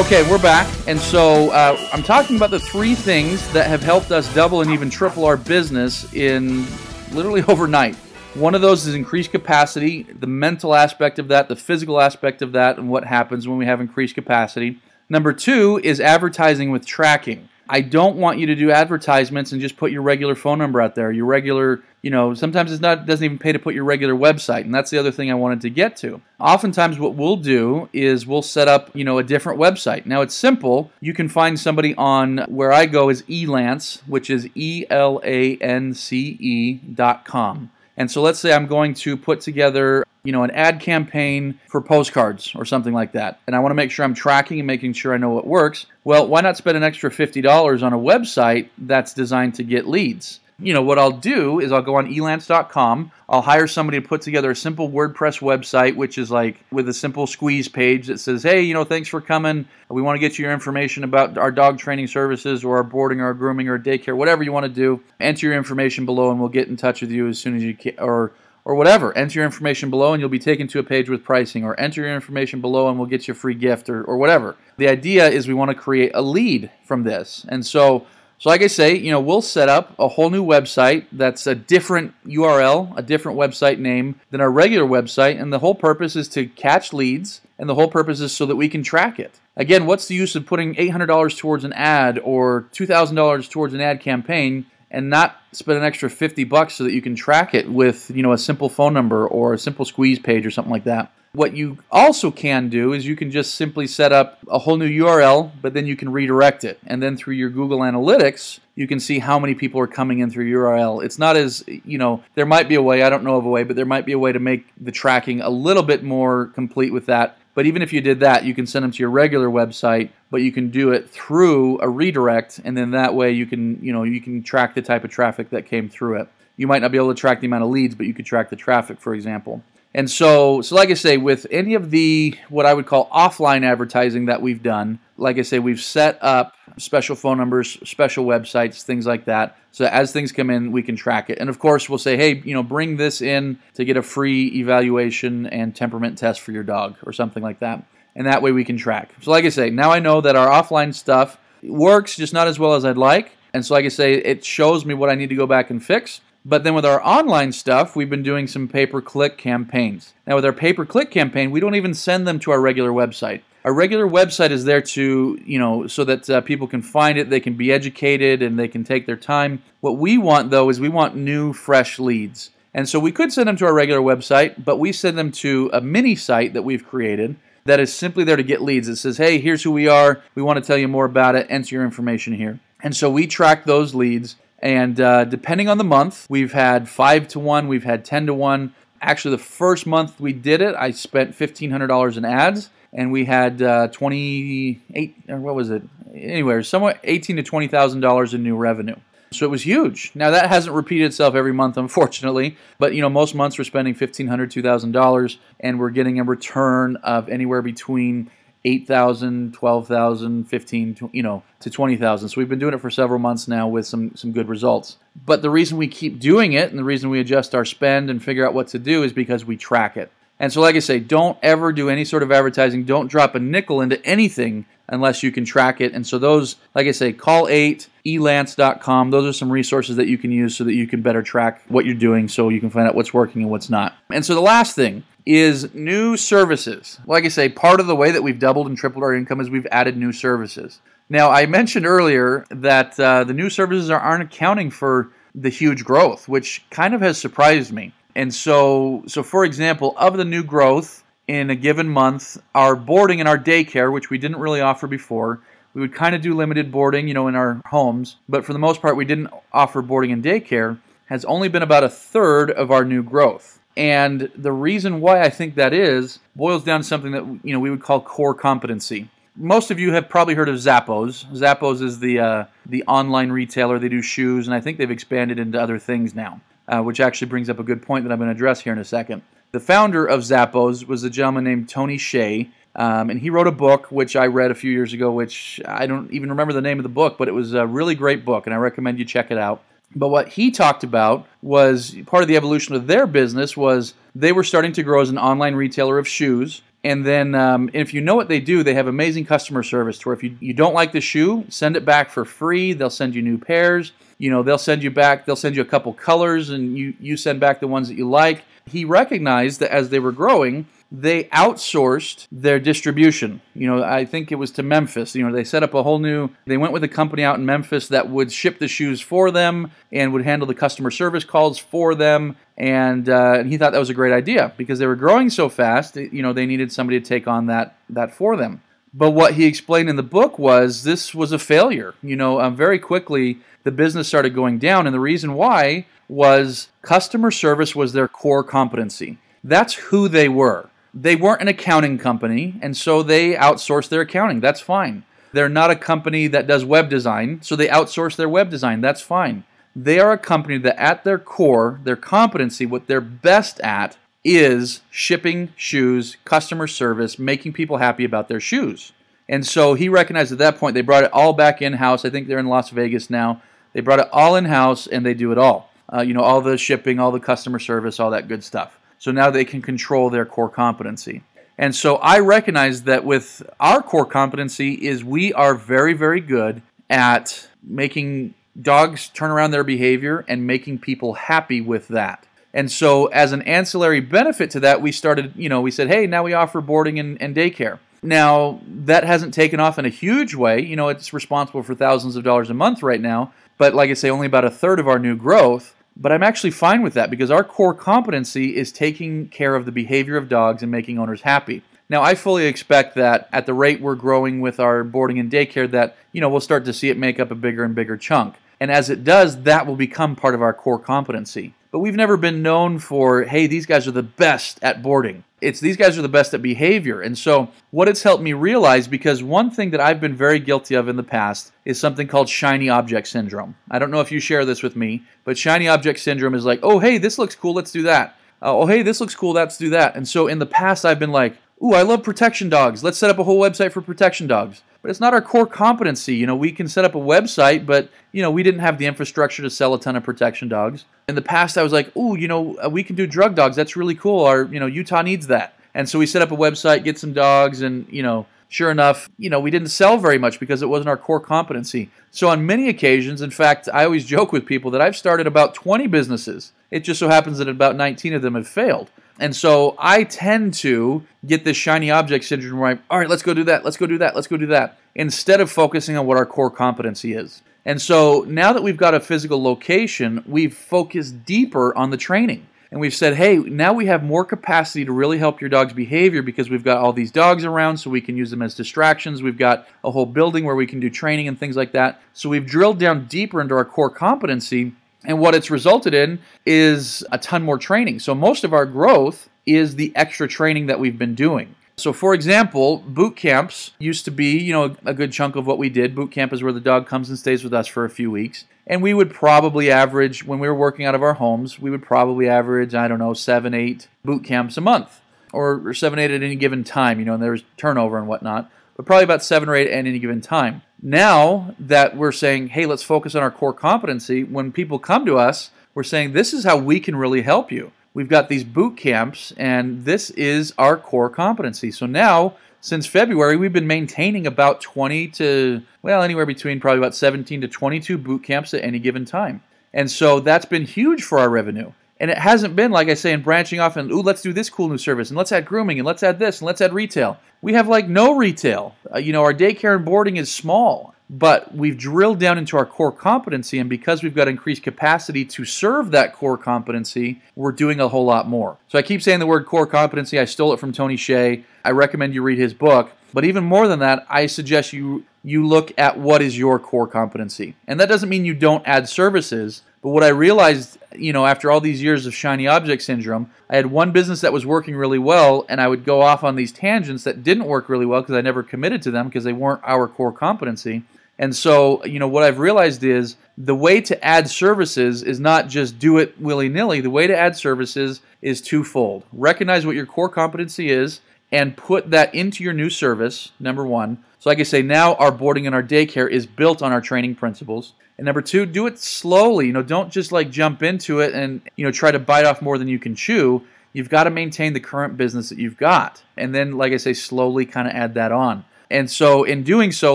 Okay, 0.00 0.28
we're 0.28 0.42
back, 0.42 0.66
and 0.88 0.98
so 0.98 1.50
uh, 1.52 1.78
I'm 1.92 2.02
talking 2.02 2.34
about 2.36 2.50
the 2.50 2.58
three 2.58 2.96
things 2.96 3.50
that 3.52 3.68
have 3.68 3.82
helped 3.82 4.10
us 4.10 4.32
double 4.34 4.60
and 4.60 4.70
even 4.72 4.90
triple 4.90 5.24
our 5.24 5.36
business 5.36 6.12
in 6.12 6.66
literally 7.12 7.42
overnight. 7.48 7.96
One 8.34 8.56
of 8.56 8.62
those 8.62 8.84
is 8.84 8.96
increased 8.96 9.30
capacity, 9.30 10.02
the 10.02 10.26
mental 10.26 10.74
aspect 10.74 11.20
of 11.20 11.28
that, 11.28 11.48
the 11.48 11.54
physical 11.54 12.00
aspect 12.00 12.42
of 12.42 12.50
that, 12.52 12.78
and 12.78 12.88
what 12.88 13.04
happens 13.04 13.46
when 13.46 13.58
we 13.58 13.66
have 13.66 13.80
increased 13.80 14.16
capacity. 14.16 14.80
Number 15.08 15.32
two 15.32 15.80
is 15.84 16.00
advertising 16.00 16.72
with 16.72 16.84
tracking. 16.84 17.48
I 17.68 17.80
don't 17.80 18.16
want 18.16 18.40
you 18.40 18.46
to 18.46 18.56
do 18.56 18.72
advertisements 18.72 19.52
and 19.52 19.60
just 19.60 19.76
put 19.76 19.92
your 19.92 20.02
regular 20.02 20.34
phone 20.34 20.58
number 20.58 20.82
out 20.82 20.96
there. 20.96 21.12
Your 21.12 21.26
regular, 21.26 21.82
you 22.02 22.10
know, 22.10 22.34
sometimes 22.34 22.72
it's 22.72 22.82
not 22.82 23.06
doesn't 23.06 23.24
even 23.24 23.38
pay 23.38 23.52
to 23.52 23.58
put 23.60 23.72
your 23.72 23.84
regular 23.84 24.14
website, 24.14 24.62
and 24.62 24.74
that's 24.74 24.90
the 24.90 24.98
other 24.98 25.12
thing 25.12 25.30
I 25.30 25.34
wanted 25.34 25.60
to 25.60 25.70
get 25.70 25.96
to. 25.98 26.20
Oftentimes 26.40 26.98
what 26.98 27.14
we'll 27.14 27.36
do 27.36 27.88
is 27.92 28.26
we'll 28.26 28.42
set 28.42 28.66
up, 28.66 28.90
you 28.96 29.04
know, 29.04 29.18
a 29.18 29.22
different 29.22 29.60
website. 29.60 30.06
Now 30.06 30.22
it's 30.22 30.34
simple. 30.34 30.90
You 31.00 31.14
can 31.14 31.28
find 31.28 31.58
somebody 31.58 31.94
on 31.94 32.38
where 32.48 32.72
I 32.72 32.86
go 32.86 33.10
is 33.10 33.22
Elance, 33.22 34.00
which 34.08 34.28
is 34.28 34.48
E 34.56 34.86
L 34.90 35.20
A 35.22 35.56
N 35.58 35.94
C 35.94 36.36
E 36.40 36.74
dot 36.74 37.24
com. 37.24 37.70
And 37.96 38.10
so 38.10 38.22
let's 38.22 38.38
say 38.38 38.52
I'm 38.52 38.66
going 38.66 38.94
to 38.94 39.16
put 39.16 39.40
together, 39.40 40.04
you 40.24 40.32
know, 40.32 40.42
an 40.42 40.50
ad 40.50 40.80
campaign 40.80 41.58
for 41.68 41.80
postcards 41.80 42.54
or 42.54 42.64
something 42.64 42.92
like 42.92 43.12
that. 43.12 43.40
And 43.46 43.54
I 43.54 43.60
want 43.60 43.70
to 43.70 43.76
make 43.76 43.90
sure 43.90 44.04
I'm 44.04 44.14
tracking 44.14 44.58
and 44.58 44.66
making 44.66 44.94
sure 44.94 45.14
I 45.14 45.16
know 45.16 45.30
what 45.30 45.46
works. 45.46 45.86
Well, 46.02 46.26
why 46.26 46.40
not 46.40 46.56
spend 46.56 46.76
an 46.76 46.82
extra 46.82 47.10
$50 47.10 47.82
on 47.82 47.92
a 47.92 47.98
website 47.98 48.68
that's 48.78 49.14
designed 49.14 49.54
to 49.54 49.62
get 49.62 49.88
leads? 49.88 50.40
You 50.60 50.72
know, 50.72 50.82
what 50.82 51.00
I'll 51.00 51.10
do 51.10 51.58
is 51.58 51.72
I'll 51.72 51.82
go 51.82 51.96
on 51.96 52.06
elance.com. 52.06 53.10
I'll 53.28 53.42
hire 53.42 53.66
somebody 53.66 54.00
to 54.00 54.06
put 54.06 54.22
together 54.22 54.52
a 54.52 54.56
simple 54.56 54.88
WordPress 54.88 55.40
website, 55.40 55.96
which 55.96 56.16
is 56.16 56.30
like 56.30 56.60
with 56.70 56.88
a 56.88 56.94
simple 56.94 57.26
squeeze 57.26 57.66
page 57.66 58.06
that 58.06 58.18
says, 58.18 58.44
hey, 58.44 58.60
you 58.60 58.72
know, 58.72 58.84
thanks 58.84 59.08
for 59.08 59.20
coming. 59.20 59.66
We 59.88 60.00
want 60.00 60.14
to 60.14 60.20
get 60.20 60.38
you 60.38 60.44
your 60.44 60.54
information 60.54 61.02
about 61.02 61.36
our 61.38 61.50
dog 61.50 61.78
training 61.78 62.06
services 62.06 62.62
or 62.62 62.76
our 62.76 62.84
boarding 62.84 63.20
or 63.20 63.26
our 63.26 63.34
grooming 63.34 63.68
or 63.68 63.78
daycare, 63.78 64.16
whatever 64.16 64.44
you 64.44 64.52
want 64.52 64.64
to 64.64 64.72
do. 64.72 65.02
Enter 65.18 65.48
your 65.48 65.56
information 65.56 66.06
below 66.06 66.30
and 66.30 66.38
we'll 66.38 66.48
get 66.48 66.68
in 66.68 66.76
touch 66.76 67.00
with 67.00 67.10
you 67.10 67.26
as 67.28 67.38
soon 67.38 67.56
as 67.56 67.62
you 67.62 67.74
can, 67.74 67.98
or 67.98 68.32
or 68.64 68.74
whatever. 68.74 69.16
Enter 69.16 69.40
your 69.40 69.46
information 69.46 69.90
below 69.90 70.14
and 70.14 70.20
you'll 70.20 70.30
be 70.30 70.38
taken 70.38 70.66
to 70.68 70.78
a 70.78 70.82
page 70.82 71.08
with 71.08 71.22
pricing, 71.22 71.64
or 71.64 71.78
enter 71.78 72.02
your 72.02 72.14
information 72.14 72.60
below 72.60 72.88
and 72.88 72.98
we'll 72.98 73.08
get 73.08 73.28
you 73.28 73.32
a 73.32 73.36
free 73.36 73.54
gift, 73.54 73.90
or, 73.90 74.02
or 74.04 74.16
whatever. 74.16 74.56
The 74.76 74.88
idea 74.88 75.28
is 75.28 75.46
we 75.46 75.54
want 75.54 75.70
to 75.70 75.74
create 75.74 76.12
a 76.14 76.22
lead 76.22 76.70
from 76.84 77.02
this. 77.02 77.44
And 77.48 77.64
so, 77.64 78.06
so 78.44 78.50
like 78.50 78.60
I 78.60 78.66
say, 78.66 78.94
you 78.94 79.10
know, 79.10 79.22
we'll 79.22 79.40
set 79.40 79.70
up 79.70 79.94
a 79.98 80.06
whole 80.06 80.28
new 80.28 80.44
website 80.44 81.06
that's 81.12 81.46
a 81.46 81.54
different 81.54 82.12
URL, 82.26 82.92
a 82.94 83.00
different 83.00 83.38
website 83.38 83.78
name 83.78 84.20
than 84.28 84.42
our 84.42 84.50
regular 84.50 84.86
website, 84.86 85.40
and 85.40 85.50
the 85.50 85.60
whole 85.60 85.74
purpose 85.74 86.14
is 86.14 86.28
to 86.28 86.44
catch 86.44 86.92
leads, 86.92 87.40
and 87.58 87.70
the 87.70 87.74
whole 87.74 87.88
purpose 87.88 88.20
is 88.20 88.36
so 88.36 88.44
that 88.44 88.56
we 88.56 88.68
can 88.68 88.82
track 88.82 89.18
it. 89.18 89.40
Again, 89.56 89.86
what's 89.86 90.08
the 90.08 90.14
use 90.14 90.36
of 90.36 90.44
putting 90.44 90.74
$800 90.74 91.38
towards 91.38 91.64
an 91.64 91.72
ad 91.72 92.18
or 92.22 92.68
$2,000 92.74 93.50
towards 93.50 93.72
an 93.72 93.80
ad 93.80 94.02
campaign 94.02 94.66
and 94.90 95.08
not 95.08 95.40
spend 95.52 95.78
an 95.78 95.84
extra 95.84 96.10
50 96.10 96.44
bucks 96.44 96.74
so 96.74 96.84
that 96.84 96.92
you 96.92 97.00
can 97.00 97.14
track 97.14 97.54
it 97.54 97.70
with, 97.70 98.10
you 98.14 98.22
know, 98.22 98.34
a 98.34 98.38
simple 98.38 98.68
phone 98.68 98.92
number 98.92 99.26
or 99.26 99.54
a 99.54 99.58
simple 99.58 99.86
squeeze 99.86 100.18
page 100.18 100.44
or 100.44 100.50
something 100.50 100.70
like 100.70 100.84
that. 100.84 101.10
What 101.34 101.56
you 101.56 101.78
also 101.90 102.30
can 102.30 102.68
do 102.68 102.92
is 102.92 103.04
you 103.04 103.16
can 103.16 103.32
just 103.32 103.56
simply 103.56 103.88
set 103.88 104.12
up 104.12 104.38
a 104.48 104.56
whole 104.56 104.76
new 104.76 104.88
URL, 104.88 105.50
but 105.60 105.74
then 105.74 105.84
you 105.84 105.96
can 105.96 106.12
redirect 106.12 106.62
it. 106.62 106.78
And 106.86 107.02
then 107.02 107.16
through 107.16 107.34
your 107.34 107.50
Google 107.50 107.80
Analytics, 107.80 108.60
you 108.76 108.86
can 108.86 109.00
see 109.00 109.18
how 109.18 109.40
many 109.40 109.56
people 109.56 109.80
are 109.80 109.88
coming 109.88 110.20
in 110.20 110.30
through 110.30 110.48
URL. 110.52 111.04
It's 111.04 111.18
not 111.18 111.36
as, 111.36 111.64
you 111.66 111.98
know, 111.98 112.22
there 112.36 112.46
might 112.46 112.68
be 112.68 112.76
a 112.76 112.82
way, 112.82 113.02
I 113.02 113.10
don't 113.10 113.24
know 113.24 113.34
of 113.34 113.46
a 113.46 113.48
way, 113.48 113.64
but 113.64 113.74
there 113.74 113.84
might 113.84 114.06
be 114.06 114.12
a 114.12 114.18
way 114.18 114.30
to 114.30 114.38
make 114.38 114.64
the 114.80 114.92
tracking 114.92 115.40
a 115.40 115.50
little 115.50 115.82
bit 115.82 116.04
more 116.04 116.46
complete 116.54 116.92
with 116.92 117.06
that. 117.06 117.36
But 117.54 117.66
even 117.66 117.82
if 117.82 117.92
you 117.92 118.00
did 118.00 118.20
that, 118.20 118.44
you 118.44 118.54
can 118.54 118.64
send 118.64 118.84
them 118.84 118.92
to 118.92 118.98
your 119.00 119.10
regular 119.10 119.48
website, 119.48 120.10
but 120.30 120.42
you 120.42 120.52
can 120.52 120.70
do 120.70 120.92
it 120.92 121.10
through 121.10 121.80
a 121.80 121.88
redirect, 121.88 122.60
and 122.64 122.76
then 122.76 122.92
that 122.92 123.12
way 123.12 123.32
you 123.32 123.46
can, 123.46 123.82
you 123.82 123.92
know, 123.92 124.04
you 124.04 124.20
can 124.20 124.44
track 124.44 124.76
the 124.76 124.82
type 124.82 125.02
of 125.02 125.10
traffic 125.10 125.50
that 125.50 125.66
came 125.66 125.88
through 125.88 126.20
it. 126.20 126.28
You 126.56 126.68
might 126.68 126.82
not 126.82 126.92
be 126.92 126.98
able 126.98 127.12
to 127.12 127.20
track 127.20 127.40
the 127.40 127.48
amount 127.48 127.64
of 127.64 127.70
leads, 127.70 127.96
but 127.96 128.06
you 128.06 128.14
could 128.14 128.26
track 128.26 128.50
the 128.50 128.56
traffic, 128.56 129.00
for 129.00 129.14
example. 129.14 129.64
And 129.94 130.10
so, 130.10 130.60
so 130.60 130.74
like 130.74 130.90
I 130.90 130.94
say, 130.94 131.16
with 131.18 131.46
any 131.50 131.74
of 131.74 131.90
the 131.90 132.36
what 132.48 132.66
I 132.66 132.74
would 132.74 132.86
call 132.86 133.08
offline 133.10 133.64
advertising 133.64 134.26
that 134.26 134.42
we've 134.42 134.62
done, 134.62 134.98
like 135.16 135.38
I 135.38 135.42
say, 135.42 135.60
we've 135.60 135.80
set 135.80 136.18
up 136.20 136.52
special 136.78 137.14
phone 137.14 137.38
numbers, 137.38 137.78
special 137.88 138.24
websites, 138.24 138.82
things 138.82 139.06
like 139.06 139.26
that. 139.26 139.56
So 139.70 139.86
as 139.86 140.12
things 140.12 140.32
come 140.32 140.50
in, 140.50 140.72
we 140.72 140.82
can 140.82 140.96
track 140.96 141.30
it. 141.30 141.38
And 141.38 141.48
of 141.48 141.60
course, 141.60 141.88
we'll 141.88 141.98
say, 141.98 142.16
hey, 142.16 142.42
you 142.44 142.54
know, 142.54 142.64
bring 142.64 142.96
this 142.96 143.22
in 143.22 143.58
to 143.74 143.84
get 143.84 143.96
a 143.96 144.02
free 144.02 144.46
evaluation 144.48 145.46
and 145.46 145.74
temperament 145.74 146.18
test 146.18 146.40
for 146.40 146.50
your 146.50 146.64
dog 146.64 146.96
or 147.04 147.12
something 147.12 147.42
like 147.42 147.60
that. 147.60 147.84
And 148.16 148.26
that 148.26 148.42
way 148.42 148.50
we 148.50 148.64
can 148.64 148.76
track. 148.76 149.12
So, 149.22 149.30
like 149.30 149.44
I 149.44 149.48
say, 149.48 149.70
now 149.70 149.90
I 149.90 150.00
know 150.00 150.20
that 150.20 150.34
our 150.34 150.48
offline 150.48 150.92
stuff 150.92 151.38
works 151.62 152.16
just 152.16 152.32
not 152.32 152.48
as 152.48 152.58
well 152.58 152.74
as 152.74 152.84
I'd 152.84 152.98
like. 152.98 153.36
And 153.52 153.64
so, 153.64 153.74
like 153.74 153.84
I 153.84 153.88
say, 153.88 154.14
it 154.14 154.44
shows 154.44 154.84
me 154.84 154.94
what 154.94 155.10
I 155.10 155.14
need 155.14 155.28
to 155.28 155.36
go 155.36 155.46
back 155.46 155.70
and 155.70 155.84
fix. 155.84 156.20
But 156.44 156.62
then 156.62 156.74
with 156.74 156.84
our 156.84 157.02
online 157.02 157.52
stuff, 157.52 157.96
we've 157.96 158.10
been 158.10 158.22
doing 158.22 158.46
some 158.46 158.68
pay 158.68 158.84
per 158.84 159.00
click 159.00 159.38
campaigns. 159.38 160.12
Now, 160.26 160.36
with 160.36 160.44
our 160.44 160.52
pay 160.52 160.72
per 160.72 160.84
click 160.84 161.10
campaign, 161.10 161.50
we 161.50 161.60
don't 161.60 161.74
even 161.74 161.94
send 161.94 162.28
them 162.28 162.38
to 162.40 162.50
our 162.50 162.60
regular 162.60 162.90
website. 162.90 163.42
Our 163.64 163.72
regular 163.72 164.06
website 164.06 164.50
is 164.50 164.64
there 164.64 164.82
to, 164.82 165.40
you 165.42 165.58
know, 165.58 165.86
so 165.86 166.04
that 166.04 166.28
uh, 166.28 166.42
people 166.42 166.66
can 166.66 166.82
find 166.82 167.16
it, 167.16 167.30
they 167.30 167.40
can 167.40 167.54
be 167.54 167.72
educated, 167.72 168.42
and 168.42 168.58
they 168.58 168.68
can 168.68 168.84
take 168.84 169.06
their 169.06 169.16
time. 169.16 169.62
What 169.80 169.96
we 169.96 170.18
want, 170.18 170.50
though, 170.50 170.68
is 170.68 170.78
we 170.78 170.90
want 170.90 171.16
new, 171.16 171.54
fresh 171.54 171.98
leads. 171.98 172.50
And 172.74 172.86
so 172.86 173.00
we 173.00 173.10
could 173.10 173.32
send 173.32 173.48
them 173.48 173.56
to 173.56 173.64
our 173.64 173.72
regular 173.72 174.02
website, 174.02 174.62
but 174.62 174.78
we 174.78 174.92
send 174.92 175.16
them 175.16 175.32
to 175.32 175.70
a 175.72 175.80
mini 175.80 176.14
site 176.14 176.52
that 176.52 176.62
we've 176.62 176.84
created 176.86 177.36
that 177.64 177.80
is 177.80 177.94
simply 177.94 178.24
there 178.24 178.36
to 178.36 178.42
get 178.42 178.60
leads. 178.60 178.88
It 178.88 178.96
says, 178.96 179.16
hey, 179.16 179.38
here's 179.38 179.62
who 179.62 179.70
we 179.70 179.88
are. 179.88 180.22
We 180.34 180.42
want 180.42 180.58
to 180.58 180.66
tell 180.66 180.76
you 180.76 180.88
more 180.88 181.06
about 181.06 181.34
it. 181.34 181.46
Enter 181.48 181.76
your 181.76 181.84
information 181.84 182.34
here. 182.34 182.60
And 182.82 182.94
so 182.94 183.10
we 183.10 183.26
track 183.26 183.64
those 183.64 183.94
leads. 183.94 184.36
And 184.64 184.98
uh, 184.98 185.24
depending 185.26 185.68
on 185.68 185.76
the 185.76 185.84
month, 185.84 186.26
we've 186.30 186.54
had 186.54 186.88
five 186.88 187.28
to 187.28 187.38
one, 187.38 187.68
we've 187.68 187.84
had 187.84 188.02
10 188.02 188.26
to 188.26 188.34
one. 188.34 188.74
Actually, 189.02 189.36
the 189.36 189.42
first 189.42 189.86
month 189.86 190.18
we 190.18 190.32
did 190.32 190.62
it, 190.62 190.74
I 190.74 190.90
spent 190.90 191.36
$1,500 191.36 192.16
in 192.16 192.24
ads 192.24 192.70
and 192.90 193.12
we 193.12 193.26
had 193.26 193.60
uh, 193.60 193.88
28 193.88 195.14
or 195.28 195.36
what 195.38 195.54
was 195.54 195.68
it? 195.68 195.82
Anywhere 196.14 196.62
somewhere 196.62 196.98
18 197.04 197.36
to 197.36 197.42
20 197.42 197.68
thousand 197.68 198.00
dollars 198.00 198.32
in 198.32 198.42
new 198.42 198.56
revenue. 198.56 198.96
So 199.32 199.44
it 199.44 199.50
was 199.50 199.66
huge. 199.66 200.12
Now 200.14 200.30
that 200.30 200.48
hasn't 200.48 200.74
repeated 200.74 201.06
itself 201.06 201.34
every 201.34 201.52
month 201.52 201.76
unfortunately 201.86 202.56
but 202.78 202.94
you 202.94 203.02
know 203.02 203.10
most 203.10 203.34
months 203.34 203.58
we're 203.58 203.64
spending 203.64 203.92
1500 203.92 204.50
2000 204.50 204.92
dollars 204.92 205.38
and 205.60 205.78
we're 205.78 205.90
getting 205.90 206.20
a 206.20 206.24
return 206.24 206.96
of 207.02 207.28
anywhere 207.28 207.60
between 207.60 208.30
8,000, 208.64 209.52
12,000, 209.52 210.44
15, 210.44 211.10
you 211.12 211.22
know, 211.22 211.42
to 211.60 211.70
20,000. 211.70 212.28
So 212.28 212.40
we've 212.40 212.48
been 212.48 212.58
doing 212.58 212.74
it 212.74 212.80
for 212.80 212.90
several 212.90 213.18
months 213.18 213.46
now 213.46 213.68
with 213.68 213.86
some 213.86 214.16
some 214.16 214.32
good 214.32 214.48
results. 214.48 214.96
But 215.26 215.42
the 215.42 215.50
reason 215.50 215.76
we 215.76 215.88
keep 215.88 216.18
doing 216.18 216.54
it 216.54 216.70
and 216.70 216.78
the 216.78 216.84
reason 216.84 217.10
we 217.10 217.20
adjust 217.20 217.54
our 217.54 217.64
spend 217.64 218.08
and 218.08 218.22
figure 218.22 218.46
out 218.46 218.54
what 218.54 218.68
to 218.68 218.78
do 218.78 219.02
is 219.02 219.12
because 219.12 219.44
we 219.44 219.56
track 219.56 219.96
it. 219.96 220.10
And 220.40 220.52
so, 220.52 220.60
like 220.60 220.74
I 220.74 220.80
say, 220.80 220.98
don't 220.98 221.38
ever 221.42 221.72
do 221.72 221.88
any 221.88 222.04
sort 222.04 222.22
of 222.22 222.32
advertising. 222.32 222.84
Don't 222.84 223.08
drop 223.08 223.34
a 223.34 223.40
nickel 223.40 223.80
into 223.80 224.04
anything 224.04 224.66
unless 224.88 225.22
you 225.22 225.30
can 225.32 225.44
track 225.44 225.80
it. 225.80 225.92
And 225.92 226.06
so, 226.06 226.18
those, 226.18 226.56
like 226.74 226.86
I 226.86 226.90
say, 226.90 227.12
Kall8, 227.12 227.88
elance.com. 228.04 229.10
Those 229.10 229.26
are 229.26 229.32
some 229.32 229.50
resources 229.50 229.96
that 229.96 230.08
you 230.08 230.18
can 230.18 230.32
use 230.32 230.56
so 230.56 230.64
that 230.64 230.74
you 230.74 230.86
can 230.86 231.02
better 231.02 231.22
track 231.22 231.62
what 231.68 231.84
you're 231.84 231.94
doing 231.94 232.28
so 232.28 232.48
you 232.48 232.60
can 232.60 232.70
find 232.70 232.88
out 232.88 232.94
what's 232.94 233.14
working 233.14 233.42
and 233.42 233.50
what's 233.50 233.70
not. 233.70 233.94
And 234.10 234.24
so, 234.24 234.34
the 234.34 234.40
last 234.40 234.74
thing 234.74 235.04
is 235.24 235.72
new 235.72 236.16
services. 236.16 236.98
Like 237.06 237.24
I 237.24 237.28
say, 237.28 237.48
part 237.48 237.80
of 237.80 237.86
the 237.86 237.96
way 237.96 238.10
that 238.10 238.22
we've 238.22 238.38
doubled 238.38 238.66
and 238.66 238.76
tripled 238.76 239.04
our 239.04 239.14
income 239.14 239.40
is 239.40 239.48
we've 239.48 239.66
added 239.70 239.96
new 239.96 240.12
services. 240.12 240.80
Now, 241.08 241.30
I 241.30 241.46
mentioned 241.46 241.86
earlier 241.86 242.44
that 242.50 242.98
uh, 242.98 243.24
the 243.24 243.34
new 243.34 243.50
services 243.50 243.90
aren't 243.90 244.22
accounting 244.22 244.70
for 244.70 245.10
the 245.34 245.48
huge 245.48 245.84
growth, 245.84 246.28
which 246.28 246.64
kind 246.70 246.94
of 246.94 247.00
has 247.00 247.18
surprised 247.18 247.72
me. 247.72 247.92
And 248.16 248.32
so, 248.32 249.02
so 249.06 249.22
for 249.22 249.44
example, 249.44 249.94
of 249.96 250.16
the 250.16 250.24
new 250.24 250.44
growth 250.44 251.04
in 251.26 251.50
a 251.50 251.56
given 251.56 251.88
month, 251.88 252.40
our 252.54 252.76
boarding 252.76 253.20
and 253.20 253.28
our 253.28 253.38
daycare, 253.38 253.92
which 253.92 254.10
we 254.10 254.18
didn't 254.18 254.38
really 254.38 254.60
offer 254.60 254.86
before, 254.86 255.40
we 255.72 255.80
would 255.80 255.94
kind 255.94 256.14
of 256.14 256.22
do 256.22 256.34
limited 256.34 256.70
boarding, 256.70 257.08
you 257.08 257.14
know, 257.14 257.26
in 257.26 257.34
our 257.34 257.60
homes, 257.66 258.16
but 258.28 258.44
for 258.44 258.52
the 258.52 258.58
most 258.58 258.80
part, 258.80 258.96
we 258.96 259.04
didn't 259.04 259.30
offer 259.52 259.82
boarding 259.82 260.12
and 260.12 260.22
daycare, 260.22 260.78
has 261.06 261.24
only 261.24 261.48
been 261.48 261.62
about 261.62 261.82
a 261.82 261.88
third 261.88 262.50
of 262.52 262.70
our 262.70 262.84
new 262.84 263.02
growth. 263.02 263.58
And 263.76 264.30
the 264.36 264.52
reason 264.52 265.00
why 265.00 265.20
I 265.20 265.30
think 265.30 265.56
that 265.56 265.72
is 265.72 266.20
boils 266.36 266.62
down 266.62 266.80
to 266.80 266.86
something 266.86 267.10
that 267.10 267.24
you 267.42 267.52
know 267.52 267.58
we 267.58 267.70
would 267.70 267.82
call 267.82 268.00
core 268.00 268.34
competency. 268.34 269.10
Most 269.34 269.72
of 269.72 269.80
you 269.80 269.92
have 269.92 270.08
probably 270.08 270.34
heard 270.34 270.48
of 270.48 270.54
Zappos. 270.54 271.24
Zappos 271.32 271.82
is 271.82 271.98
the 271.98 272.20
uh, 272.20 272.44
the 272.66 272.84
online 272.84 273.32
retailer. 273.32 273.80
They 273.80 273.88
do 273.88 274.00
shoes, 274.00 274.46
and 274.46 274.54
I 274.54 274.60
think 274.60 274.78
they've 274.78 274.88
expanded 274.92 275.40
into 275.40 275.60
other 275.60 275.80
things 275.80 276.14
now 276.14 276.40
uh, 276.68 276.82
which 276.82 277.00
actually 277.00 277.28
brings 277.28 277.48
up 277.50 277.58
a 277.58 277.62
good 277.62 277.82
point 277.82 278.04
that 278.04 278.12
I'm 278.12 278.18
going 278.18 278.28
to 278.28 278.34
address 278.34 278.60
here 278.60 278.72
in 278.72 278.78
a 278.78 278.84
second. 278.84 279.22
The 279.52 279.60
founder 279.60 280.04
of 280.04 280.20
Zappos 280.20 280.86
was 280.86 281.04
a 281.04 281.10
gentleman 281.10 281.44
named 281.44 281.68
Tony 281.68 281.96
Hsieh, 281.96 282.50
um, 282.76 283.10
and 283.10 283.20
he 283.20 283.30
wrote 283.30 283.46
a 283.46 283.52
book 283.52 283.86
which 283.92 284.16
I 284.16 284.26
read 284.26 284.50
a 284.50 284.54
few 284.54 284.72
years 284.72 284.92
ago, 284.92 285.12
which 285.12 285.60
I 285.66 285.86
don't 285.86 286.10
even 286.10 286.30
remember 286.30 286.52
the 286.52 286.60
name 286.60 286.78
of 286.78 286.82
the 286.82 286.88
book, 286.88 287.16
but 287.18 287.28
it 287.28 287.32
was 287.32 287.54
a 287.54 287.66
really 287.66 287.94
great 287.94 288.24
book, 288.24 288.46
and 288.46 288.54
I 288.54 288.58
recommend 288.58 288.98
you 288.98 289.04
check 289.04 289.30
it 289.30 289.38
out. 289.38 289.62
But 289.94 290.08
what 290.08 290.28
he 290.28 290.50
talked 290.50 290.82
about 290.82 291.26
was 291.40 291.94
part 292.06 292.22
of 292.22 292.28
the 292.28 292.36
evolution 292.36 292.74
of 292.74 292.88
their 292.88 293.06
business 293.06 293.56
was 293.56 293.94
they 294.14 294.32
were 294.32 294.42
starting 294.42 294.72
to 294.72 294.82
grow 294.82 295.00
as 295.00 295.10
an 295.10 295.18
online 295.18 295.54
retailer 295.54 295.98
of 295.98 296.08
shoes. 296.08 296.62
And 296.84 297.04
then, 297.04 297.34
um, 297.34 297.70
if 297.72 297.94
you 297.94 298.02
know 298.02 298.14
what 298.14 298.28
they 298.28 298.40
do, 298.40 298.62
they 298.62 298.74
have 298.74 298.86
amazing 298.86 299.24
customer 299.24 299.62
service. 299.62 299.98
To 299.98 300.10
where 300.10 300.16
if 300.16 300.22
you, 300.22 300.36
you 300.38 300.52
don't 300.52 300.74
like 300.74 300.92
the 300.92 301.00
shoe, 301.00 301.44
send 301.48 301.76
it 301.76 301.84
back 301.84 302.10
for 302.10 302.24
free. 302.24 302.74
They'll 302.74 302.90
send 302.90 303.14
you 303.14 303.22
new 303.22 303.38
pairs 303.38 303.92
you 304.18 304.30
know 304.30 304.42
they'll 304.42 304.58
send 304.58 304.82
you 304.82 304.90
back 304.90 305.26
they'll 305.26 305.36
send 305.36 305.56
you 305.56 305.62
a 305.62 305.66
couple 305.66 305.92
colors 305.92 306.50
and 306.50 306.76
you 306.78 306.94
you 307.00 307.16
send 307.16 307.40
back 307.40 307.60
the 307.60 307.66
ones 307.66 307.88
that 307.88 307.96
you 307.96 308.08
like 308.08 308.44
he 308.66 308.84
recognized 308.84 309.60
that 309.60 309.70
as 309.72 309.88
they 309.90 309.98
were 309.98 310.12
growing 310.12 310.66
they 311.00 311.24
outsourced 311.24 312.26
their 312.30 312.58
distribution 312.60 313.40
you 313.54 313.66
know 313.66 313.82
i 313.82 314.04
think 314.04 314.30
it 314.30 314.36
was 314.36 314.50
to 314.50 314.62
memphis 314.62 315.14
you 315.14 315.26
know 315.26 315.32
they 315.32 315.44
set 315.44 315.62
up 315.62 315.74
a 315.74 315.82
whole 315.82 315.98
new 315.98 316.28
they 316.46 316.56
went 316.56 316.72
with 316.72 316.84
a 316.84 316.88
company 316.88 317.22
out 317.22 317.38
in 317.38 317.44
memphis 317.44 317.88
that 317.88 318.08
would 318.08 318.30
ship 318.30 318.58
the 318.58 318.68
shoes 318.68 319.00
for 319.00 319.30
them 319.30 319.70
and 319.92 320.12
would 320.12 320.24
handle 320.24 320.46
the 320.46 320.54
customer 320.54 320.90
service 320.90 321.24
calls 321.24 321.58
for 321.58 321.94
them 321.94 322.36
and, 322.56 323.08
uh, 323.08 323.34
and 323.38 323.50
he 323.50 323.58
thought 323.58 323.72
that 323.72 323.78
was 323.78 323.90
a 323.90 323.94
great 323.94 324.12
idea 324.12 324.52
because 324.56 324.78
they 324.78 324.86
were 324.86 324.94
growing 324.94 325.28
so 325.28 325.48
fast 325.48 325.96
you 325.96 326.22
know 326.22 326.32
they 326.32 326.46
needed 326.46 326.70
somebody 326.70 327.00
to 327.00 327.06
take 327.06 327.26
on 327.26 327.46
that 327.46 327.76
that 327.88 328.14
for 328.14 328.36
them 328.36 328.62
but 328.96 329.10
what 329.10 329.34
he 329.34 329.44
explained 329.44 329.88
in 329.88 329.96
the 329.96 330.02
book 330.02 330.38
was 330.38 330.84
this 330.84 331.14
was 331.14 331.32
a 331.32 331.38
failure 331.38 331.94
you 332.02 332.16
know 332.16 332.40
um, 332.40 332.54
very 332.54 332.78
quickly 332.78 333.38
the 333.64 333.72
business 333.72 334.06
started 334.06 334.34
going 334.34 334.58
down. 334.58 334.86
And 334.86 334.94
the 334.94 335.00
reason 335.00 335.34
why 335.34 335.86
was 336.08 336.68
customer 336.82 337.30
service 337.30 337.74
was 337.74 337.92
their 337.92 338.08
core 338.08 338.44
competency. 338.44 339.18
That's 339.42 339.74
who 339.74 340.06
they 340.06 340.28
were. 340.28 340.70
They 340.94 341.16
weren't 341.16 341.42
an 341.42 341.48
accounting 341.48 341.98
company, 341.98 342.54
and 342.62 342.76
so 342.76 343.02
they 343.02 343.34
outsourced 343.34 343.88
their 343.88 344.02
accounting. 344.02 344.40
That's 344.40 344.60
fine. 344.60 345.04
They're 345.32 345.48
not 345.48 345.72
a 345.72 345.76
company 345.76 346.28
that 346.28 346.46
does 346.46 346.64
web 346.64 346.88
design, 346.88 347.40
so 347.42 347.56
they 347.56 347.66
outsource 347.66 348.14
their 348.14 348.28
web 348.28 348.50
design. 348.50 348.80
That's 348.80 349.02
fine. 349.02 349.42
They 349.74 349.98
are 349.98 350.12
a 350.12 350.18
company 350.18 350.58
that, 350.58 350.80
at 350.80 351.02
their 351.02 351.18
core, 351.18 351.80
their 351.82 351.96
competency, 351.96 352.64
what 352.64 352.86
they're 352.86 353.00
best 353.00 353.58
at, 353.60 353.96
is 354.22 354.82
shipping 354.90 355.52
shoes, 355.56 356.16
customer 356.24 356.68
service, 356.68 357.18
making 357.18 357.52
people 357.52 357.78
happy 357.78 358.04
about 358.04 358.28
their 358.28 358.40
shoes. 358.40 358.92
And 359.28 359.46
so 359.46 359.74
he 359.74 359.88
recognized 359.88 360.32
at 360.32 360.38
that 360.38 360.58
point 360.58 360.74
they 360.74 360.82
brought 360.82 361.04
it 361.04 361.12
all 361.12 361.32
back 361.32 361.60
in 361.60 361.74
house. 361.74 362.04
I 362.04 362.10
think 362.10 362.28
they're 362.28 362.38
in 362.38 362.46
Las 362.46 362.70
Vegas 362.70 363.10
now. 363.10 363.42
They 363.72 363.80
brought 363.80 363.98
it 363.98 364.08
all 364.12 364.36
in 364.36 364.44
house 364.44 364.86
and 364.86 365.04
they 365.04 365.14
do 365.14 365.32
it 365.32 365.38
all. 365.38 365.70
Uh, 365.92 366.00
you 366.00 366.14
know, 366.14 366.22
all 366.22 366.40
the 366.40 366.56
shipping, 366.56 366.98
all 366.98 367.10
the 367.10 367.20
customer 367.20 367.58
service, 367.58 368.00
all 368.00 368.10
that 368.10 368.28
good 368.28 368.44
stuff. 368.44 368.78
So 368.98 369.10
now 369.10 369.30
they 369.30 369.44
can 369.44 369.62
control 369.62 370.10
their 370.10 370.24
core 370.24 370.48
competency. 370.48 371.22
And 371.56 371.74
so 371.74 371.96
I 371.96 372.18
recognize 372.18 372.82
that 372.84 373.04
with 373.04 373.42
our 373.60 373.82
core 373.82 374.06
competency 374.06 374.74
is 374.74 375.04
we 375.04 375.32
are 375.32 375.54
very, 375.54 375.92
very 375.92 376.20
good 376.20 376.62
at 376.90 377.48
making 377.62 378.34
dogs 378.60 379.08
turn 379.08 379.30
around 379.30 379.50
their 379.50 379.64
behavior 379.64 380.24
and 380.28 380.46
making 380.46 380.78
people 380.78 381.14
happy 381.14 381.60
with 381.60 381.88
that. 381.88 382.26
And 382.52 382.70
so 382.70 383.06
as 383.06 383.32
an 383.32 383.42
ancillary 383.42 384.00
benefit 384.00 384.50
to 384.50 384.60
that, 384.60 384.80
we 384.80 384.92
started, 384.92 385.32
you 385.36 385.48
know, 385.48 385.60
we 385.60 385.70
said, 385.70 385.88
hey, 385.88 386.06
now 386.06 386.22
we 386.22 386.34
offer 386.34 386.60
boarding 386.60 386.98
and, 387.00 387.20
and 387.20 387.34
daycare. 387.34 387.78
Now, 388.02 388.60
that 388.66 389.04
hasn't 389.04 389.34
taken 389.34 389.60
off 389.60 389.78
in 389.78 389.86
a 389.86 389.90
huge 389.90 390.34
way. 390.34 390.60
You 390.60 390.76
know, 390.76 390.88
it's 390.88 391.12
responsible 391.12 391.62
for 391.62 391.74
thousands 391.74 392.16
of 392.16 392.22
dollars 392.22 392.50
a 392.50 392.54
month 392.54 392.82
right 392.82 393.00
now, 393.00 393.32
but 393.58 393.74
like 393.74 393.90
I 393.90 393.94
say, 393.94 394.10
only 394.10 394.26
about 394.26 394.44
a 394.44 394.50
third 394.50 394.78
of 394.78 394.86
our 394.86 394.98
new 394.98 395.16
growth. 395.16 395.74
But 395.96 396.12
I'm 396.12 396.22
actually 396.22 396.50
fine 396.50 396.82
with 396.82 396.94
that 396.94 397.10
because 397.10 397.30
our 397.30 397.44
core 397.44 397.74
competency 397.74 398.56
is 398.56 398.72
taking 398.72 399.28
care 399.28 399.54
of 399.54 399.64
the 399.64 399.72
behavior 399.72 400.16
of 400.16 400.28
dogs 400.28 400.62
and 400.62 400.70
making 400.70 400.98
owners 400.98 401.22
happy. 401.22 401.62
Now, 401.88 402.02
I 402.02 402.14
fully 402.14 402.46
expect 402.46 402.94
that 402.96 403.28
at 403.32 403.46
the 403.46 403.54
rate 403.54 403.80
we're 403.80 403.94
growing 403.94 404.40
with 404.40 404.58
our 404.58 404.82
boarding 404.82 405.18
and 405.18 405.30
daycare, 405.30 405.70
that 405.70 405.96
you 406.12 406.20
know 406.20 406.28
we'll 406.28 406.40
start 406.40 406.64
to 406.64 406.72
see 406.72 406.88
it 406.88 406.96
make 406.96 407.20
up 407.20 407.30
a 407.30 407.36
bigger 407.36 407.62
and 407.62 407.74
bigger 407.74 407.96
chunk. 407.96 408.34
And 408.58 408.70
as 408.70 408.88
it 408.88 409.04
does, 409.04 409.42
that 409.42 409.66
will 409.66 409.76
become 409.76 410.16
part 410.16 410.34
of 410.34 410.42
our 410.42 410.54
core 410.54 410.78
competency. 410.78 411.54
But 411.70 411.80
we've 411.80 411.94
never 411.94 412.16
been 412.16 412.40
known 412.40 412.78
for, 412.78 413.24
hey, 413.24 413.46
these 413.46 413.66
guys 413.66 413.86
are 413.86 413.92
the 413.92 414.02
best 414.02 414.58
at 414.62 414.82
boarding. 414.82 415.24
It's 415.44 415.60
these 415.60 415.76
guys 415.76 415.98
are 415.98 416.02
the 416.02 416.08
best 416.08 416.32
at 416.32 416.40
behavior. 416.40 417.02
And 417.02 417.16
so, 417.16 417.50
what 417.70 417.88
it's 417.88 418.02
helped 418.02 418.22
me 418.22 418.32
realize, 418.32 418.88
because 418.88 419.22
one 419.22 419.50
thing 419.50 419.70
that 419.70 419.80
I've 419.80 420.00
been 420.00 420.16
very 420.16 420.38
guilty 420.38 420.74
of 420.74 420.88
in 420.88 420.96
the 420.96 421.02
past 421.02 421.52
is 421.64 421.78
something 421.78 422.08
called 422.08 422.28
shiny 422.28 422.70
object 422.70 423.08
syndrome. 423.08 423.54
I 423.70 423.78
don't 423.78 423.90
know 423.90 424.00
if 424.00 424.10
you 424.10 424.20
share 424.20 424.44
this 424.44 424.62
with 424.62 424.74
me, 424.74 425.02
but 425.24 425.36
shiny 425.36 425.68
object 425.68 426.00
syndrome 426.00 426.34
is 426.34 426.46
like, 426.46 426.60
oh, 426.62 426.78
hey, 426.78 426.96
this 426.96 427.18
looks 427.18 427.34
cool, 427.34 427.52
let's 427.52 427.72
do 427.72 427.82
that. 427.82 428.16
Uh, 428.40 428.56
oh, 428.56 428.66
hey, 428.66 428.82
this 428.82 429.00
looks 429.00 429.14
cool, 429.14 429.32
let's 429.32 429.58
do 429.58 429.70
that. 429.70 429.96
And 429.96 430.08
so, 430.08 430.28
in 430.28 430.38
the 430.38 430.46
past, 430.46 430.86
I've 430.86 430.98
been 430.98 431.12
like, 431.12 431.36
ooh, 431.62 431.74
I 431.74 431.82
love 431.82 432.02
protection 432.02 432.48
dogs. 432.48 432.82
Let's 432.82 432.98
set 432.98 433.10
up 433.10 433.18
a 433.18 433.24
whole 433.24 433.40
website 433.40 433.72
for 433.72 433.82
protection 433.82 434.26
dogs. 434.26 434.62
but 434.82 434.90
it's 434.90 435.00
not 435.00 435.14
our 435.14 435.22
core 435.22 435.46
competency. 435.46 436.14
You 436.14 436.26
know, 436.26 436.36
we 436.36 436.52
can 436.52 436.68
set 436.68 436.84
up 436.84 436.94
a 436.94 436.98
website, 436.98 437.66
but 437.66 437.90
you 438.12 438.22
know, 438.22 438.30
we 438.30 438.42
didn't 438.42 438.60
have 438.60 438.78
the 438.78 438.86
infrastructure 438.86 439.42
to 439.42 439.50
sell 439.50 439.74
a 439.74 439.80
ton 439.80 439.96
of 439.96 440.04
protection 440.04 440.48
dogs. 440.48 440.84
In 441.08 441.14
the 441.14 441.22
past, 441.22 441.58
I 441.58 441.62
was 441.62 441.72
like, 441.72 441.94
"Ooh, 441.96 442.16
you 442.16 442.28
know, 442.28 442.56
uh, 442.64 442.70
we 442.70 442.82
can 442.82 442.96
do 442.96 443.06
drug 443.06 443.34
dogs. 443.34 443.56
That's 443.56 443.76
really 443.76 443.94
cool. 443.94 444.24
Our, 444.24 444.44
you 444.44 444.60
know, 444.60 444.66
Utah 444.66 445.02
needs 445.02 445.26
that." 445.26 445.54
And 445.74 445.88
so 445.88 445.98
we 445.98 446.06
set 446.06 446.22
up 446.22 446.30
a 446.30 446.36
website, 446.36 446.84
get 446.84 446.98
some 446.98 447.12
dogs, 447.12 447.60
and 447.60 447.86
you 447.90 448.02
know, 448.02 448.26
sure 448.48 448.70
enough, 448.70 449.10
you 449.18 449.28
know, 449.28 449.40
we 449.40 449.50
didn't 449.50 449.68
sell 449.68 449.98
very 449.98 450.18
much 450.18 450.38
because 450.38 450.62
it 450.62 450.68
wasn't 450.68 450.88
our 450.88 450.96
core 450.96 451.20
competency. 451.20 451.90
So 452.12 452.28
on 452.28 452.46
many 452.46 452.68
occasions, 452.68 453.20
in 453.20 453.30
fact, 453.30 453.68
I 453.74 453.84
always 453.84 454.04
joke 454.04 454.32
with 454.32 454.46
people 454.46 454.70
that 454.70 454.80
I've 454.80 454.96
started 454.96 455.26
about 455.26 455.54
20 455.54 455.88
businesses. 455.88 456.52
It 456.70 456.80
just 456.80 457.00
so 457.00 457.08
happens 457.08 457.38
that 457.38 457.48
about 457.48 457.74
19 457.74 458.14
of 458.14 458.22
them 458.22 458.36
have 458.36 458.46
failed. 458.46 458.90
And 459.18 459.34
so 459.34 459.74
I 459.78 460.04
tend 460.04 460.54
to 460.54 461.04
get 461.26 461.44
this 461.44 461.56
shiny 461.56 461.90
object 461.90 462.24
syndrome 462.24 462.60
where 462.60 462.70
I'm, 462.70 462.82
all 462.90 462.98
right, 462.98 463.08
let's 463.08 463.22
go 463.22 463.34
do 463.34 463.44
that, 463.44 463.64
let's 463.64 463.76
go 463.76 463.86
do 463.86 463.98
that, 463.98 464.14
let's 464.14 464.26
go 464.26 464.36
do 464.36 464.46
that, 464.46 464.78
instead 464.94 465.40
of 465.40 465.50
focusing 465.50 465.96
on 465.96 466.06
what 466.06 466.16
our 466.16 466.26
core 466.26 466.50
competency 466.50 467.14
is. 467.14 467.42
And 467.64 467.80
so 467.80 468.24
now 468.28 468.52
that 468.52 468.62
we've 468.62 468.76
got 468.76 468.94
a 468.94 469.00
physical 469.00 469.42
location, 469.42 470.22
we've 470.26 470.54
focused 470.54 471.24
deeper 471.24 471.76
on 471.76 471.90
the 471.90 471.96
training. 471.96 472.46
And 472.70 472.80
we've 472.80 472.94
said, 472.94 473.14
hey, 473.14 473.36
now 473.36 473.72
we 473.72 473.86
have 473.86 474.02
more 474.02 474.24
capacity 474.24 474.84
to 474.84 474.92
really 474.92 475.18
help 475.18 475.40
your 475.40 475.48
dog's 475.48 475.72
behavior 475.72 476.22
because 476.22 476.50
we've 476.50 476.64
got 476.64 476.78
all 476.78 476.92
these 476.92 477.12
dogs 477.12 477.44
around 477.44 477.76
so 477.76 477.88
we 477.88 478.00
can 478.00 478.16
use 478.16 478.30
them 478.30 478.42
as 478.42 478.54
distractions. 478.54 479.22
We've 479.22 479.38
got 479.38 479.68
a 479.84 479.92
whole 479.92 480.06
building 480.06 480.44
where 480.44 480.56
we 480.56 480.66
can 480.66 480.80
do 480.80 480.90
training 480.90 481.28
and 481.28 481.38
things 481.38 481.56
like 481.56 481.70
that. 481.72 482.00
So 482.14 482.28
we've 482.28 482.44
drilled 482.44 482.80
down 482.80 483.06
deeper 483.06 483.40
into 483.40 483.54
our 483.54 483.64
core 483.64 483.90
competency 483.90 484.72
and 485.04 485.20
what 485.20 485.34
it's 485.34 485.50
resulted 485.50 485.94
in 485.94 486.18
is 486.44 487.04
a 487.12 487.18
ton 487.18 487.44
more 487.44 487.58
training. 487.58 488.00
So 488.00 488.14
most 488.14 488.42
of 488.42 488.52
our 488.52 488.66
growth 488.66 489.28
is 489.46 489.76
the 489.76 489.92
extra 489.94 490.26
training 490.26 490.66
that 490.66 490.80
we've 490.80 490.98
been 490.98 491.14
doing. 491.14 491.54
So, 491.76 491.92
for 491.92 492.14
example, 492.14 492.78
boot 492.86 493.16
camps 493.16 493.72
used 493.80 494.04
to 494.04 494.12
be, 494.12 494.38
you 494.38 494.52
know, 494.52 494.76
a 494.84 494.94
good 494.94 495.12
chunk 495.12 495.34
of 495.34 495.46
what 495.46 495.58
we 495.58 495.68
did. 495.68 495.94
Boot 495.94 496.12
camp 496.12 496.32
is 496.32 496.42
where 496.42 496.52
the 496.52 496.60
dog 496.60 496.86
comes 496.86 497.08
and 497.08 497.18
stays 497.18 497.42
with 497.42 497.52
us 497.52 497.66
for 497.66 497.84
a 497.84 497.90
few 497.90 498.10
weeks. 498.10 498.44
And 498.66 498.80
we 498.80 498.94
would 498.94 499.12
probably 499.12 499.70
average, 499.70 500.24
when 500.24 500.38
we 500.38 500.48
were 500.48 500.54
working 500.54 500.86
out 500.86 500.94
of 500.94 501.02
our 501.02 501.14
homes, 501.14 501.58
we 501.58 501.70
would 501.70 501.82
probably 501.82 502.28
average, 502.28 502.74
I 502.74 502.86
don't 502.86 503.00
know, 503.00 503.12
seven, 503.12 503.54
eight 503.54 503.88
boot 504.04 504.24
camps 504.24 504.56
a 504.56 504.60
month, 504.60 505.00
or, 505.32 505.66
or 505.66 505.74
seven, 505.74 505.98
eight 505.98 506.12
at 506.12 506.22
any 506.22 506.36
given 506.36 506.62
time. 506.62 507.00
You 507.00 507.06
know, 507.06 507.14
and 507.14 507.22
there's 507.22 507.42
turnover 507.56 507.98
and 507.98 508.06
whatnot, 508.06 508.50
but 508.76 508.86
probably 508.86 509.04
about 509.04 509.24
seven 509.24 509.48
or 509.48 509.56
eight 509.56 509.68
at 509.68 509.74
any 509.74 509.98
given 509.98 510.20
time. 510.20 510.62
Now 510.80 511.54
that 511.58 511.96
we're 511.96 512.12
saying, 512.12 512.48
hey, 512.48 512.66
let's 512.66 512.84
focus 512.84 513.14
on 513.14 513.22
our 513.22 513.30
core 513.32 513.52
competency, 513.52 514.22
when 514.22 514.52
people 514.52 514.78
come 514.78 515.04
to 515.06 515.18
us, 515.18 515.50
we're 515.74 515.82
saying, 515.82 516.12
this 516.12 516.32
is 516.32 516.44
how 516.44 516.56
we 516.56 516.78
can 516.78 516.94
really 516.94 517.22
help 517.22 517.50
you. 517.50 517.72
We've 517.94 518.08
got 518.08 518.28
these 518.28 518.42
boot 518.42 518.76
camps, 518.76 519.32
and 519.36 519.84
this 519.84 520.10
is 520.10 520.52
our 520.58 520.76
core 520.76 521.08
competency. 521.08 521.70
So 521.70 521.86
now, 521.86 522.34
since 522.60 522.86
February, 522.86 523.36
we've 523.36 523.52
been 523.52 523.68
maintaining 523.68 524.26
about 524.26 524.60
20 524.60 525.08
to, 525.08 525.62
well, 525.80 526.02
anywhere 526.02 526.26
between 526.26 526.58
probably 526.58 526.78
about 526.78 526.96
17 526.96 527.42
to 527.42 527.48
22 527.48 527.96
boot 527.96 528.24
camps 528.24 528.52
at 528.52 528.64
any 528.64 528.80
given 528.80 529.04
time. 529.04 529.44
And 529.72 529.88
so 529.88 530.18
that's 530.18 530.44
been 530.44 530.64
huge 530.64 531.04
for 531.04 531.20
our 531.20 531.28
revenue. 531.28 531.70
And 532.00 532.10
it 532.10 532.18
hasn't 532.18 532.56
been, 532.56 532.72
like 532.72 532.88
I 532.88 532.94
say, 532.94 533.12
in 533.12 533.22
branching 533.22 533.60
off 533.60 533.76
and, 533.76 533.92
ooh, 533.92 534.02
let's 534.02 534.22
do 534.22 534.32
this 534.32 534.50
cool 534.50 534.68
new 534.68 534.78
service, 534.78 535.10
and 535.10 535.16
let's 535.16 535.30
add 535.30 535.46
grooming, 535.46 535.78
and 535.78 535.86
let's 535.86 536.02
add 536.02 536.18
this, 536.18 536.40
and 536.40 536.46
let's 536.46 536.60
add 536.60 536.74
retail. 536.74 537.18
We 537.42 537.52
have 537.54 537.68
like 537.68 537.88
no 537.88 538.16
retail. 538.16 538.74
Uh, 538.92 538.98
you 538.98 539.12
know, 539.12 539.22
our 539.22 539.34
daycare 539.34 539.76
and 539.76 539.84
boarding 539.84 540.16
is 540.16 540.32
small, 540.32 540.93
but 541.10 541.54
we've 541.54 541.76
drilled 541.76 542.18
down 542.18 542.38
into 542.38 542.56
our 542.56 542.66
core 542.66 542.92
competency, 542.92 543.58
and 543.58 543.68
because 543.68 544.02
we've 544.02 544.14
got 544.14 544.28
increased 544.28 544.62
capacity 544.62 545.24
to 545.26 545.44
serve 545.44 545.90
that 545.90 546.14
core 546.14 546.38
competency, 546.38 547.20
we're 547.36 547.52
doing 547.52 547.80
a 547.80 547.88
whole 547.88 548.04
lot 548.04 548.28
more. 548.28 548.56
So 548.68 548.78
I 548.78 548.82
keep 548.82 549.02
saying 549.02 549.20
the 549.20 549.26
word 549.26 549.46
core 549.46 549.66
competency. 549.66 550.18
I 550.18 550.24
stole 550.24 550.52
it 550.52 550.60
from 550.60 550.72
Tony 550.72 550.96
Hsieh. 550.96 551.44
I 551.64 551.70
recommend 551.70 552.14
you 552.14 552.22
read 552.22 552.38
his 552.38 552.54
book. 552.54 552.92
But 553.12 553.24
even 553.24 553.44
more 553.44 553.68
than 553.68 553.78
that, 553.78 554.04
I 554.10 554.26
suggest 554.26 554.72
you 554.72 555.04
you 555.22 555.46
look 555.46 555.72
at 555.78 555.98
what 555.98 556.20
is 556.20 556.36
your 556.36 556.58
core 556.58 556.86
competency. 556.86 557.54
And 557.66 557.80
that 557.80 557.88
doesn't 557.88 558.08
mean 558.08 558.24
you 558.26 558.34
don't 558.34 558.66
add 558.66 558.88
services, 558.88 559.62
but 559.84 559.90
what 559.90 560.02
I 560.02 560.08
realized, 560.08 560.78
you 560.96 561.12
know, 561.12 561.26
after 561.26 561.50
all 561.50 561.60
these 561.60 561.82
years 561.82 562.06
of 562.06 562.14
shiny 562.14 562.46
object 562.46 562.80
syndrome, 562.80 563.30
I 563.50 563.56
had 563.56 563.66
one 563.66 563.92
business 563.92 564.22
that 564.22 564.32
was 564.32 564.46
working 564.46 564.74
really 564.74 564.98
well, 564.98 565.44
and 565.46 565.60
I 565.60 565.68
would 565.68 565.84
go 565.84 566.00
off 566.00 566.24
on 566.24 566.36
these 566.36 566.52
tangents 566.52 567.04
that 567.04 567.22
didn't 567.22 567.44
work 567.44 567.68
really 567.68 567.84
well 567.84 568.00
because 568.00 568.14
I 568.14 568.22
never 568.22 568.42
committed 568.42 568.80
to 568.80 568.90
them 568.90 569.08
because 569.08 569.24
they 569.24 569.34
weren't 569.34 569.60
our 569.62 569.86
core 569.86 570.10
competency. 570.10 570.84
And 571.18 571.36
so, 571.36 571.84
you 571.84 571.98
know, 571.98 572.08
what 572.08 572.22
I've 572.22 572.38
realized 572.38 572.82
is 572.82 573.16
the 573.36 573.54
way 573.54 573.82
to 573.82 574.02
add 574.02 574.30
services 574.30 575.02
is 575.02 575.20
not 575.20 575.48
just 575.48 575.78
do 575.78 575.98
it 575.98 576.18
willy 576.18 576.48
nilly. 576.48 576.80
The 576.80 576.88
way 576.88 577.06
to 577.06 577.14
add 577.14 577.36
services 577.36 578.00
is 578.22 578.40
twofold. 578.40 579.04
Recognize 579.12 579.66
what 579.66 579.76
your 579.76 579.84
core 579.84 580.08
competency 580.08 580.70
is 580.70 581.02
and 581.30 581.58
put 581.58 581.90
that 581.90 582.14
into 582.14 582.42
your 582.42 582.54
new 582.54 582.70
service, 582.70 583.32
number 583.38 583.66
one. 583.66 584.02
So, 584.24 584.30
like 584.30 584.40
I 584.40 584.44
say, 584.44 584.62
now 584.62 584.94
our 584.94 585.12
boarding 585.12 585.44
and 585.44 585.54
our 585.54 585.62
daycare 585.62 586.10
is 586.10 586.24
built 586.24 586.62
on 586.62 586.72
our 586.72 586.80
training 586.80 587.14
principles. 587.14 587.74
And 587.98 588.06
number 588.06 588.22
two, 588.22 588.46
do 588.46 588.66
it 588.66 588.78
slowly. 588.78 589.48
You 589.48 589.52
know, 589.52 589.62
don't 589.62 589.92
just 589.92 590.12
like 590.12 590.30
jump 590.30 590.62
into 590.62 591.00
it 591.00 591.12
and 591.12 591.42
you 591.56 591.66
know 591.66 591.70
try 591.70 591.90
to 591.90 591.98
bite 591.98 592.24
off 592.24 592.40
more 592.40 592.56
than 592.56 592.66
you 592.66 592.78
can 592.78 592.94
chew. 592.94 593.42
You've 593.74 593.90
got 593.90 594.04
to 594.04 594.10
maintain 594.10 594.54
the 594.54 594.60
current 594.60 594.96
business 594.96 595.28
that 595.28 595.36
you've 595.36 595.58
got, 595.58 596.02
and 596.16 596.34
then, 596.34 596.56
like 596.56 596.72
I 596.72 596.78
say, 596.78 596.94
slowly 596.94 597.44
kind 597.44 597.68
of 597.68 597.74
add 597.74 597.92
that 597.94 598.12
on. 598.12 598.46
And 598.70 598.90
so, 598.90 599.24
in 599.24 599.42
doing 599.42 599.72
so, 599.72 599.94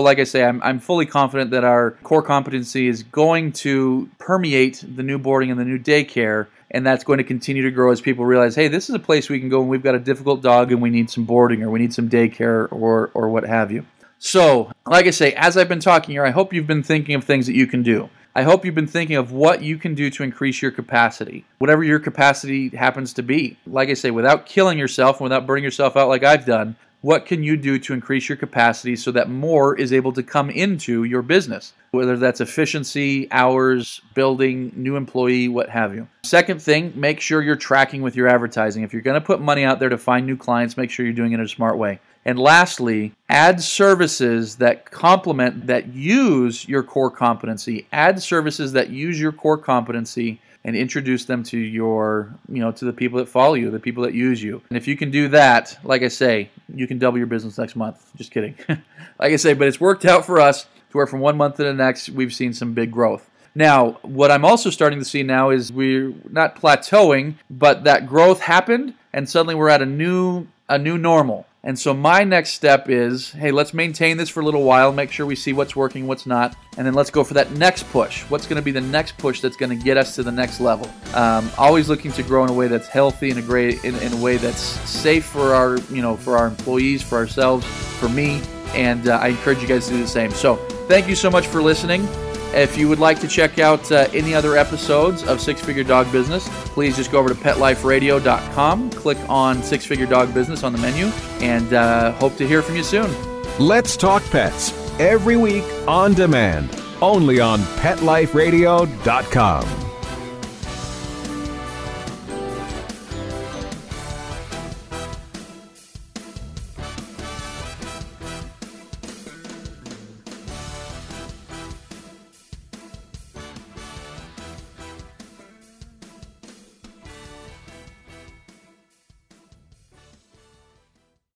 like 0.00 0.20
I 0.20 0.24
say, 0.24 0.44
I'm, 0.44 0.62
I'm 0.62 0.78
fully 0.78 1.06
confident 1.06 1.50
that 1.50 1.64
our 1.64 1.90
core 2.04 2.22
competency 2.22 2.86
is 2.86 3.02
going 3.02 3.50
to 3.64 4.08
permeate 4.18 4.84
the 4.94 5.02
new 5.02 5.18
boarding 5.18 5.50
and 5.50 5.58
the 5.58 5.64
new 5.64 5.80
daycare, 5.80 6.46
and 6.70 6.86
that's 6.86 7.02
going 7.02 7.18
to 7.18 7.24
continue 7.24 7.64
to 7.64 7.72
grow 7.72 7.90
as 7.90 8.00
people 8.00 8.24
realize, 8.24 8.54
hey, 8.54 8.68
this 8.68 8.88
is 8.88 8.94
a 8.94 9.00
place 9.00 9.28
we 9.28 9.40
can 9.40 9.48
go 9.48 9.58
when 9.58 9.68
we've 9.68 9.82
got 9.82 9.96
a 9.96 9.98
difficult 9.98 10.40
dog 10.40 10.70
and 10.70 10.80
we 10.80 10.90
need 10.90 11.10
some 11.10 11.24
boarding 11.24 11.64
or 11.64 11.70
we 11.70 11.80
need 11.80 11.92
some 11.92 12.08
daycare 12.08 12.70
or 12.70 13.10
or 13.12 13.28
what 13.28 13.42
have 13.42 13.72
you. 13.72 13.84
So, 14.22 14.70
like 14.86 15.06
I 15.06 15.10
say, 15.10 15.32
as 15.32 15.56
I've 15.56 15.68
been 15.68 15.80
talking 15.80 16.12
here, 16.12 16.26
I 16.26 16.30
hope 16.30 16.52
you've 16.52 16.66
been 16.66 16.82
thinking 16.82 17.14
of 17.14 17.24
things 17.24 17.46
that 17.46 17.54
you 17.54 17.66
can 17.66 17.82
do. 17.82 18.10
I 18.34 18.42
hope 18.42 18.66
you've 18.66 18.74
been 18.74 18.86
thinking 18.86 19.16
of 19.16 19.32
what 19.32 19.62
you 19.62 19.78
can 19.78 19.94
do 19.94 20.10
to 20.10 20.22
increase 20.22 20.60
your 20.60 20.70
capacity, 20.70 21.46
whatever 21.58 21.82
your 21.82 21.98
capacity 21.98 22.68
happens 22.68 23.14
to 23.14 23.22
be. 23.22 23.56
Like 23.66 23.88
I 23.88 23.94
say, 23.94 24.10
without 24.10 24.44
killing 24.44 24.78
yourself 24.78 25.16
and 25.16 25.24
without 25.24 25.46
burning 25.46 25.64
yourself 25.64 25.96
out 25.96 26.08
like 26.08 26.22
I've 26.22 26.44
done, 26.44 26.76
what 27.00 27.24
can 27.24 27.42
you 27.42 27.56
do 27.56 27.78
to 27.78 27.94
increase 27.94 28.28
your 28.28 28.36
capacity 28.36 28.94
so 28.94 29.10
that 29.12 29.30
more 29.30 29.74
is 29.74 29.90
able 29.90 30.12
to 30.12 30.22
come 30.22 30.50
into 30.50 31.04
your 31.04 31.22
business? 31.22 31.72
Whether 31.92 32.18
that's 32.18 32.42
efficiency, 32.42 33.26
hours, 33.32 34.02
building, 34.12 34.70
new 34.76 34.96
employee, 34.96 35.48
what 35.48 35.70
have 35.70 35.94
you. 35.94 36.08
Second 36.24 36.60
thing, 36.60 36.92
make 36.94 37.20
sure 37.20 37.40
you're 37.40 37.56
tracking 37.56 38.02
with 38.02 38.16
your 38.16 38.28
advertising. 38.28 38.82
If 38.82 38.92
you're 38.92 39.00
going 39.00 39.18
to 39.18 39.26
put 39.26 39.40
money 39.40 39.64
out 39.64 39.80
there 39.80 39.88
to 39.88 39.98
find 39.98 40.26
new 40.26 40.36
clients, 40.36 40.76
make 40.76 40.90
sure 40.90 41.06
you're 41.06 41.14
doing 41.14 41.32
it 41.32 41.36
in 41.36 41.46
a 41.46 41.48
smart 41.48 41.78
way. 41.78 42.00
And 42.24 42.38
lastly, 42.38 43.12
add 43.28 43.62
services 43.62 44.56
that 44.56 44.90
complement, 44.90 45.66
that 45.66 45.94
use 45.94 46.68
your 46.68 46.82
core 46.82 47.10
competency. 47.10 47.86
Add 47.92 48.22
services 48.22 48.72
that 48.72 48.90
use 48.90 49.18
your 49.18 49.32
core 49.32 49.56
competency 49.56 50.40
and 50.64 50.76
introduce 50.76 51.24
them 51.24 51.42
to 51.42 51.58
your, 51.58 52.34
you 52.50 52.60
know, 52.60 52.70
to 52.72 52.84
the 52.84 52.92
people 52.92 53.18
that 53.18 53.26
follow 53.26 53.54
you, 53.54 53.70
the 53.70 53.80
people 53.80 54.02
that 54.02 54.12
use 54.12 54.42
you. 54.42 54.60
And 54.68 54.76
if 54.76 54.86
you 54.86 54.96
can 54.96 55.10
do 55.10 55.28
that, 55.28 55.78
like 55.82 56.02
I 56.02 56.08
say, 56.08 56.50
you 56.74 56.86
can 56.86 56.98
double 56.98 57.16
your 57.16 57.26
business 57.26 57.56
next 57.56 57.76
month. 57.76 58.10
Just 58.16 58.30
kidding. 58.30 58.54
like 58.68 59.32
I 59.32 59.36
say, 59.36 59.54
but 59.54 59.68
it's 59.68 59.80
worked 59.80 60.04
out 60.04 60.26
for 60.26 60.38
us 60.40 60.64
to 60.64 60.96
where 60.98 61.06
from 61.06 61.20
one 61.20 61.38
month 61.38 61.56
to 61.56 61.64
the 61.64 61.72
next, 61.72 62.10
we've 62.10 62.34
seen 62.34 62.52
some 62.52 62.74
big 62.74 62.90
growth. 62.90 63.30
Now, 63.54 63.98
what 64.02 64.30
I'm 64.30 64.44
also 64.44 64.70
starting 64.70 64.98
to 64.98 65.04
see 65.04 65.22
now 65.22 65.50
is 65.50 65.72
we're 65.72 66.12
not 66.28 66.56
plateauing, 66.56 67.34
but 67.48 67.84
that 67.84 68.06
growth 68.06 68.40
happened 68.40 68.94
and 69.12 69.28
suddenly 69.28 69.54
we're 69.54 69.68
at 69.68 69.82
a 69.82 69.86
new 69.86 70.46
a 70.68 70.78
new 70.78 70.96
normal. 70.96 71.46
And 71.62 71.78
so 71.78 71.92
my 71.92 72.24
next 72.24 72.50
step 72.50 72.88
is, 72.88 73.32
hey, 73.32 73.50
let's 73.50 73.74
maintain 73.74 74.16
this 74.16 74.30
for 74.30 74.40
a 74.40 74.44
little 74.44 74.62
while, 74.62 74.92
make 74.92 75.12
sure 75.12 75.26
we 75.26 75.36
see 75.36 75.52
what's 75.52 75.76
working, 75.76 76.06
what's 76.06 76.24
not, 76.24 76.56
and 76.78 76.86
then 76.86 76.94
let's 76.94 77.10
go 77.10 77.22
for 77.22 77.34
that 77.34 77.50
next 77.52 77.82
push. 77.90 78.22
What's 78.30 78.46
going 78.46 78.56
to 78.56 78.62
be 78.62 78.70
the 78.70 78.80
next 78.80 79.18
push 79.18 79.42
that's 79.42 79.56
going 79.56 79.76
to 79.76 79.84
get 79.84 79.98
us 79.98 80.14
to 80.14 80.22
the 80.22 80.32
next 80.32 80.60
level? 80.60 80.90
Um, 81.14 81.50
always 81.58 81.88
looking 81.88 82.12
to 82.12 82.22
grow 82.22 82.44
in 82.44 82.50
a 82.50 82.54
way 82.54 82.68
that's 82.68 82.88
healthy, 82.88 83.28
and 83.28 83.38
a 83.38 83.42
great, 83.42 83.84
in, 83.84 83.94
in, 83.96 84.12
a 84.14 84.22
way 84.22 84.38
that's 84.38 84.60
safe 84.60 85.26
for 85.26 85.54
our, 85.54 85.78
you 85.90 86.00
know, 86.00 86.16
for 86.16 86.38
our 86.38 86.46
employees, 86.46 87.02
for 87.02 87.18
ourselves, 87.18 87.66
for 87.98 88.08
me, 88.08 88.40
and 88.72 89.08
uh, 89.08 89.18
I 89.18 89.28
encourage 89.28 89.60
you 89.60 89.68
guys 89.68 89.86
to 89.88 89.92
do 89.92 90.00
the 90.00 90.08
same. 90.08 90.30
So 90.30 90.56
thank 90.88 91.08
you 91.08 91.14
so 91.14 91.30
much 91.30 91.46
for 91.46 91.60
listening. 91.60 92.08
If 92.52 92.76
you 92.76 92.88
would 92.88 92.98
like 92.98 93.20
to 93.20 93.28
check 93.28 93.58
out 93.58 93.90
uh, 93.92 94.08
any 94.12 94.34
other 94.34 94.56
episodes 94.56 95.22
of 95.24 95.40
Six 95.40 95.60
Figure 95.60 95.84
Dog 95.84 96.10
Business, 96.10 96.48
please 96.66 96.96
just 96.96 97.12
go 97.12 97.18
over 97.18 97.28
to 97.28 97.34
PetLifeRadio.com, 97.34 98.90
click 98.90 99.18
on 99.28 99.62
Six 99.62 99.86
Figure 99.86 100.06
Dog 100.06 100.34
Business 100.34 100.64
on 100.64 100.72
the 100.72 100.78
menu, 100.78 101.06
and 101.40 101.72
uh, 101.72 102.12
hope 102.12 102.36
to 102.36 102.48
hear 102.48 102.62
from 102.62 102.76
you 102.76 102.82
soon. 102.82 103.10
Let's 103.58 103.96
Talk 103.96 104.22
Pets 104.30 104.72
every 104.98 105.36
week 105.36 105.64
on 105.86 106.14
demand, 106.14 106.76
only 107.00 107.38
on 107.40 107.60
PetLifeRadio.com. 107.60 109.79